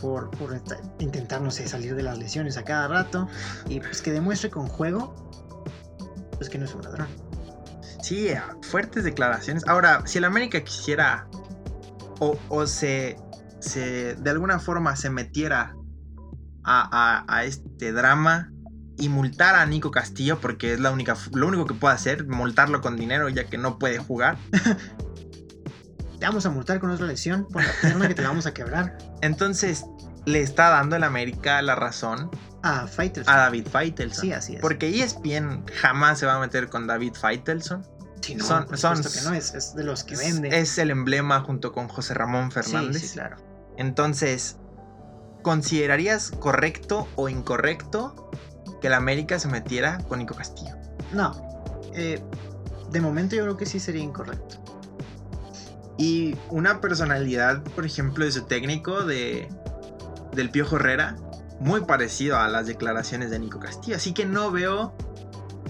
[0.00, 0.60] por, por
[0.98, 3.28] intentar, no sé, salir de las lesiones a cada rato.
[3.68, 5.14] Y pues que demuestre con juego,
[6.36, 7.08] pues que no es un ladrón.
[8.02, 9.64] Sí, a- fuertes declaraciones.
[9.68, 11.26] Ahora, si el América quisiera
[12.20, 13.16] o, o se,
[13.60, 15.74] se de alguna forma se metiera
[16.64, 18.50] a, a- a este drama
[18.98, 22.80] y multara a Nico Castillo, porque es la única, lo único que puede hacer, multarlo
[22.80, 24.36] con dinero ya que no puede jugar.
[26.22, 28.96] Te vamos a multar con otra lesión por la pierna que te vamos a quebrar.
[29.22, 29.84] Entonces,
[30.24, 32.30] le está dando el América la razón
[32.62, 33.34] Ah, Faitelson.
[33.34, 34.20] a David Faitelson.
[34.20, 34.60] Sí, así es.
[34.60, 37.84] Porque ESPN jamás se va a meter con David Faitelson.
[38.20, 40.56] Sí, no, son- por son- supuesto que no, es, es de los que Es- vende.
[40.60, 43.02] Es el emblema junto con José Ramón Fernández.
[43.02, 43.38] Sí, sí, claro.
[43.76, 44.58] Entonces,
[45.42, 48.30] ¿considerarías correcto o incorrecto
[48.80, 50.76] que el América se metiera con Nico Castillo?
[51.12, 51.32] No,
[51.94, 52.22] eh,
[52.92, 54.61] de momento yo creo que sí sería incorrecto.
[56.02, 59.48] Y una personalidad, por ejemplo, de su técnico, de,
[60.34, 61.16] del Piojo Herrera,
[61.60, 63.96] muy parecido a las declaraciones de Nico Castillo.
[63.96, 64.94] Así que no veo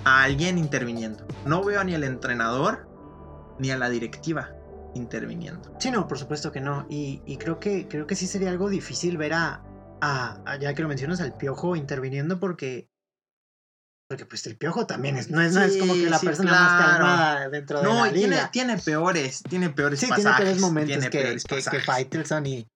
[0.05, 1.27] a alguien interviniendo.
[1.45, 2.89] No veo ni al entrenador
[3.59, 4.51] ni a la directiva
[4.95, 5.75] interviniendo.
[5.79, 6.87] Sí, no, por supuesto que no.
[6.89, 9.63] Y, y creo que creo que sí sería algo difícil ver a,
[10.01, 12.89] a- a- ya que lo mencionas, al piojo interviniendo porque.
[14.13, 16.51] Porque pues el piojo también es, no es, no es como que la Sí, persona
[16.51, 16.99] más claro.
[17.07, 18.51] calmada dentro de No, la y tiene, liga.
[18.51, 20.25] tiene peores, tiene peores Sí, pasajes.
[20.27, 21.81] tiene peores momentos tiene que, peores que, que.
[21.81, 22.69] Faitelson y,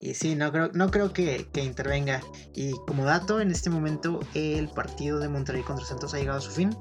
[0.00, 2.22] y sí, no creo, no creo que, que intervenga.
[2.54, 6.40] Y como dato, en este momento el partido de Monterrey contra Santos ha llegado a
[6.40, 6.74] su fin.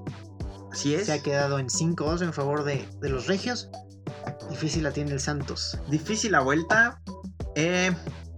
[0.72, 1.08] Así es.
[1.08, 3.70] Se ha quedado en 5-2 en favor de, de los regios.
[4.50, 5.78] Difícil la tiene el Santos.
[5.90, 7.02] Difícil la vuelta.
[7.58, 7.94] Eh,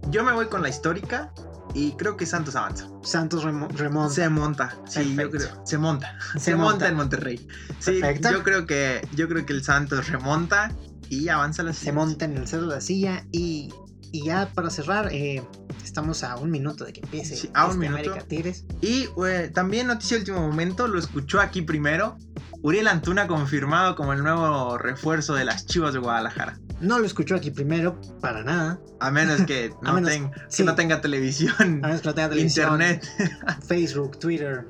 [0.08, 1.32] yo me voy con la histórica
[1.74, 2.88] y creo que Santos avanza.
[3.02, 4.14] Santos remo- remonta.
[4.14, 4.76] Se monta.
[4.88, 5.62] Sí, yo creo.
[5.66, 6.18] Se monta.
[6.34, 6.70] Se, Se monta.
[6.72, 6.88] monta.
[6.88, 7.48] en Monterrey.
[7.78, 8.30] Sí, Perfecto.
[8.32, 10.72] yo creo que yo creo que el Santos remonta
[11.08, 13.72] y avanza la se monta en el cerro de la silla y,
[14.12, 15.42] y ya para cerrar, eh,
[15.84, 18.10] estamos a un minuto de que empiece Sí, a un este minuto.
[18.10, 18.64] América Tigres.
[18.80, 22.16] Y eh, también noticia de último momento, lo escuchó aquí primero.
[22.62, 26.58] Uriel Antuna confirmado como el nuevo refuerzo de las Chivas de Guadalajara.
[26.80, 28.80] No lo escuchó aquí primero, para nada.
[29.00, 30.58] A menos que no, menos- ten- sí.
[30.58, 31.54] que no tenga televisión,
[31.84, 33.06] A menos que no tenga televisión, internet.
[33.66, 34.66] Facebook, Twitter,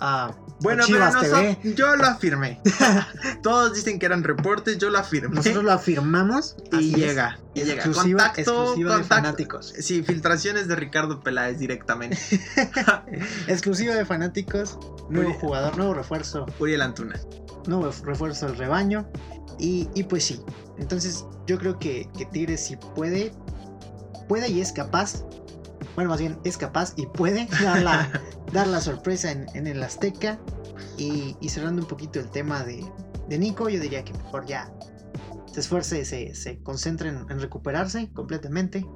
[0.00, 1.58] ah, Bueno, pero no TV.
[1.62, 2.60] son- yo lo afirmé.
[3.42, 5.34] Todos dicen que eran reportes, yo lo afirmé.
[5.36, 7.84] nosotros lo afirmamos y llega, y llega.
[7.84, 9.14] Exclusiva, Contacto, exclusiva de contacto.
[9.24, 9.74] fanáticos.
[9.80, 12.18] Sí, filtraciones de Ricardo Peláez directamente.
[13.46, 14.78] Exclusiva de fanáticos.
[15.10, 16.46] Nuevo jugador, nuevo refuerzo.
[16.58, 17.18] Uriel Antuna.
[17.66, 19.08] nuevo refuerzo del rebaño.
[19.58, 20.40] Y, y pues sí.
[20.78, 23.32] Entonces yo creo que, que Tigres sí puede.
[24.28, 25.24] Puede y es capaz.
[25.94, 28.10] Bueno, más bien es capaz y puede dar la,
[28.52, 30.38] dar la sorpresa en, en el Azteca.
[30.96, 32.84] Y, y cerrando un poquito el tema de,
[33.28, 34.72] de Nico, yo diría que mejor ya
[35.52, 38.86] se esfuerce, se, se concentre en, en recuperarse completamente.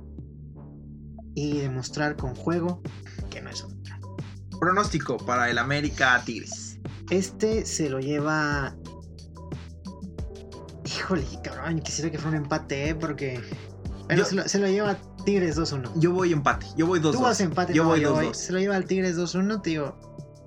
[1.34, 2.82] Y demostrar con juego
[3.30, 3.82] que no es un
[4.62, 6.78] Pronóstico para el América Tigres.
[7.10, 8.76] Este se lo lleva.
[10.96, 12.94] Híjole, cabrón, quisiera que fuera un empate, ¿eh?
[12.94, 13.40] Porque.
[14.08, 15.90] Pero Yo- se, lo, se lo lleva Tigres 2-1.
[15.96, 17.12] Yo voy empate, yo voy 2-2.
[17.12, 18.34] Tú vas empate, Yo no, voy yo 2-2.
[18.34, 19.96] Se lo lleva al Tigres 2-1, te digo.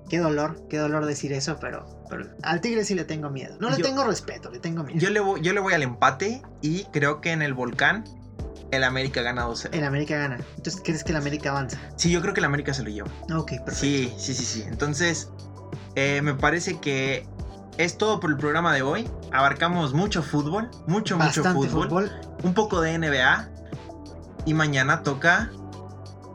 [0.08, 3.56] Qué dolor, qué dolor decir eso, pero, pero al Tigres sí le tengo miedo.
[3.58, 5.00] No le Yo- tengo respeto, le tengo miedo.
[5.00, 8.04] Yo le, voy, yo le voy al empate y creo que en el volcán
[8.70, 9.70] el América gana 2-0.
[9.72, 10.38] El América gana.
[10.56, 11.80] Entonces, ¿crees que el América avanza?
[11.96, 13.08] Sí, yo creo que el América se lo lleva.
[13.34, 13.72] Ok, perfecto.
[13.74, 14.62] Sí, sí, sí, sí.
[14.68, 15.28] Entonces,
[15.96, 17.26] eh, me parece que
[17.78, 19.08] es todo por el programa de hoy.
[19.32, 22.12] Abarcamos mucho fútbol, mucho, mucho Bastante fútbol, fútbol.
[22.42, 23.50] un poco de NBA.
[24.46, 25.50] Y mañana toca.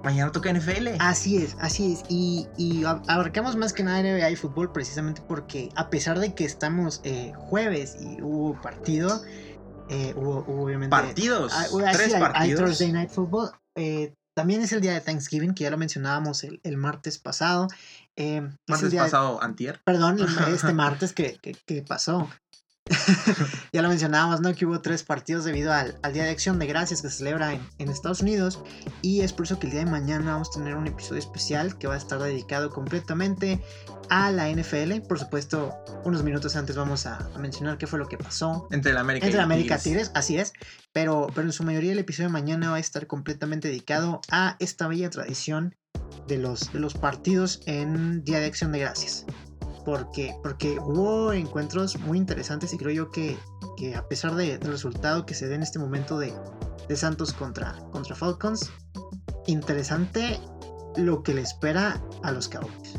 [0.03, 0.95] Mañana toca NFL.
[0.99, 2.03] Así es, así es.
[2.09, 6.33] Y, y ab- abarcamos más que nada NBA y fútbol precisamente porque a pesar de
[6.33, 9.21] que estamos eh, jueves y hubo partido,
[9.89, 10.89] eh, hubo, hubo obviamente...
[10.89, 11.53] partidos.
[11.55, 12.59] Ah, tres sí, hay- hay partidos.
[12.61, 13.51] Thursday Night Football.
[13.75, 17.67] eh, también es el día de Thanksgiving, que ya lo mencionábamos el, el martes pasado.
[18.22, 19.82] Eh, el Martes de- pasado, antier.
[19.86, 20.17] Perdón,
[20.47, 22.30] este martes que, que- que pasó.
[23.72, 24.53] ya lo mencionábamos, ¿no?
[24.53, 27.53] Que hubo tres partidos debido al, al Día de Acción de Gracias que se celebra
[27.53, 28.59] en, en Estados Unidos.
[29.01, 31.78] Y es por eso que el día de mañana vamos a tener un episodio especial
[31.78, 33.63] que va a estar dedicado completamente
[34.09, 35.01] a la NFL.
[35.07, 38.91] Por supuesto, unos minutos antes vamos a, a mencionar qué fue lo que pasó Entre
[38.91, 40.07] el América entre y América Tigres.
[40.09, 40.51] Tigres, así es.
[40.91, 44.57] Pero, pero en su mayoría el episodio de mañana va a estar completamente dedicado a
[44.59, 45.76] esta bella tradición
[46.28, 49.26] de los, de los partidos en Día de Acción de Gracias.
[49.86, 53.38] Porque, porque hubo encuentros muy interesantes y creo yo que,
[53.78, 56.34] que a pesar de- del resultado que se dé en este momento de,
[56.88, 58.70] de Santos contra, contra Falcons,
[59.47, 60.39] interesante
[60.97, 62.93] lo que le espera a los Cowboys.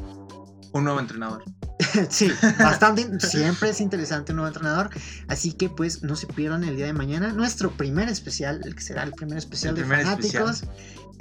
[0.73, 1.45] Un nuevo entrenador.
[2.09, 3.21] sí, bastante.
[3.27, 4.91] Siempre es interesante un nuevo entrenador.
[5.29, 8.83] Así que pues no se pierdan el día de mañana nuestro primer especial, el que
[8.83, 10.65] será el primer especial de fanáticos,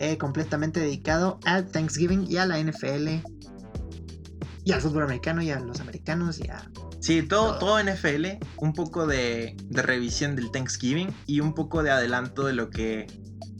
[0.01, 3.07] eh, completamente dedicado al Thanksgiving y a la NFL
[4.63, 6.69] y al fútbol americano y a los americanos y a...
[6.99, 8.25] Sí, todo, todo NFL,
[8.57, 13.05] un poco de, de revisión del Thanksgiving y un poco de adelanto de lo que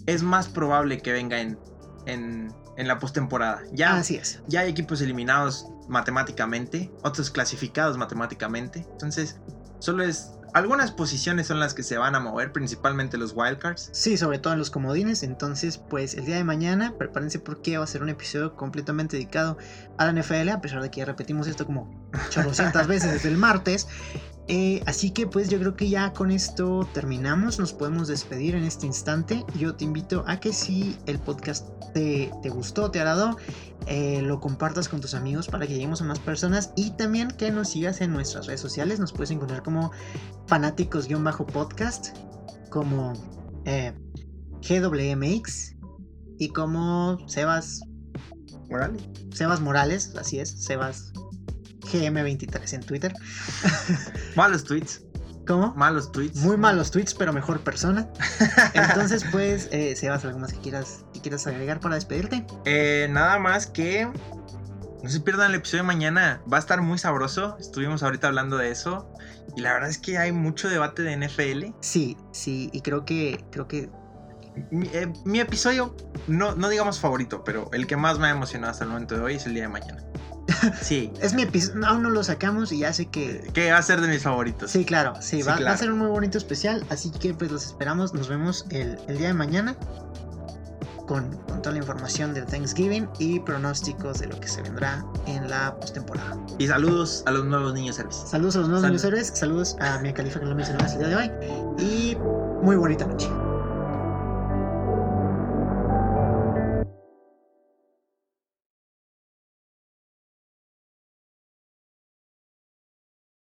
[0.08, 1.60] es más probable que venga en,
[2.08, 3.62] en, en la postemporada.
[3.72, 4.42] Ya, Así es.
[4.48, 8.88] ya hay equipos eliminados matemáticamente, otros clasificados matemáticamente.
[8.92, 9.39] Entonces,
[9.78, 10.32] solo es.
[10.54, 13.89] Algunas posiciones son las que se van a mover, principalmente los wildcards.
[13.93, 15.24] Sí, sobre todo en los comodines.
[15.24, 19.58] Entonces, pues el día de mañana, prepárense porque va a ser un episodio completamente dedicado
[19.97, 21.89] a la NFL, a pesar de que ya repetimos esto como
[22.38, 23.88] 800 veces desde el martes.
[24.48, 28.64] Eh, así que pues yo creo que ya con esto terminamos, nos podemos despedir en
[28.64, 29.46] este instante.
[29.58, 33.38] Yo te invito a que si el podcast te, te gustó, te agradó,
[33.88, 37.52] eh, lo compartas con tus amigos para que lleguemos a más personas y también que
[37.52, 39.00] nos sigas en nuestras redes sociales.
[39.00, 39.92] Nos puedes encontrar como
[40.48, 42.18] fanáticos-podcast,
[42.70, 43.14] como
[43.66, 43.94] eh,
[44.68, 45.76] GWMX
[46.38, 47.82] y como Sebas
[48.70, 49.04] Morales.
[49.34, 51.14] Sebas Morales, así es, Sebas
[51.92, 53.14] GM23 en Twitter.
[54.36, 55.02] Malos tweets.
[55.48, 55.74] ¿Cómo?
[55.76, 56.38] Malos tweets.
[56.38, 58.08] Muy malos tweets, pero mejor persona.
[58.74, 62.46] Entonces, pues, eh, Sebas, ¿algo más que quieras, que quieras agregar para despedirte?
[62.66, 64.08] Eh, nada más que.
[65.04, 66.42] No se pierdan el episodio de mañana.
[66.52, 67.58] Va a estar muy sabroso.
[67.60, 69.12] Estuvimos ahorita hablando de eso.
[69.56, 71.74] Y la verdad es que hay mucho debate de NFL.
[71.82, 73.89] Sí, sí, y creo que, creo que
[74.70, 75.96] Mi, eh, mi episodio,
[76.28, 79.22] no, no digamos favorito, pero el que más me ha emocionado hasta el momento de
[79.22, 80.04] hoy es el día de mañana.
[80.82, 81.12] Sí.
[81.22, 83.50] es mi episodio, aún no lo sacamos y ya sé que...
[83.54, 84.72] Que va a ser de mis favoritos.
[84.72, 87.66] Sí, claro, sí, Sí, va, a ser un muy bonito especial, así que pues los
[87.66, 89.76] esperamos, nos vemos el, el día de mañana
[91.08, 95.50] con, con toda la información del Thanksgiving y pronósticos de lo que se vendrá en
[95.50, 96.38] la postemporada.
[96.58, 98.16] Y saludos a los nuevos niños héroes.
[98.28, 98.94] Saludos a los nuevos Salud.
[98.94, 101.32] niños héroes, saludos a mi califa que lo mencionamos el día de hoy
[101.80, 102.18] y
[102.62, 103.30] muy bonita noche.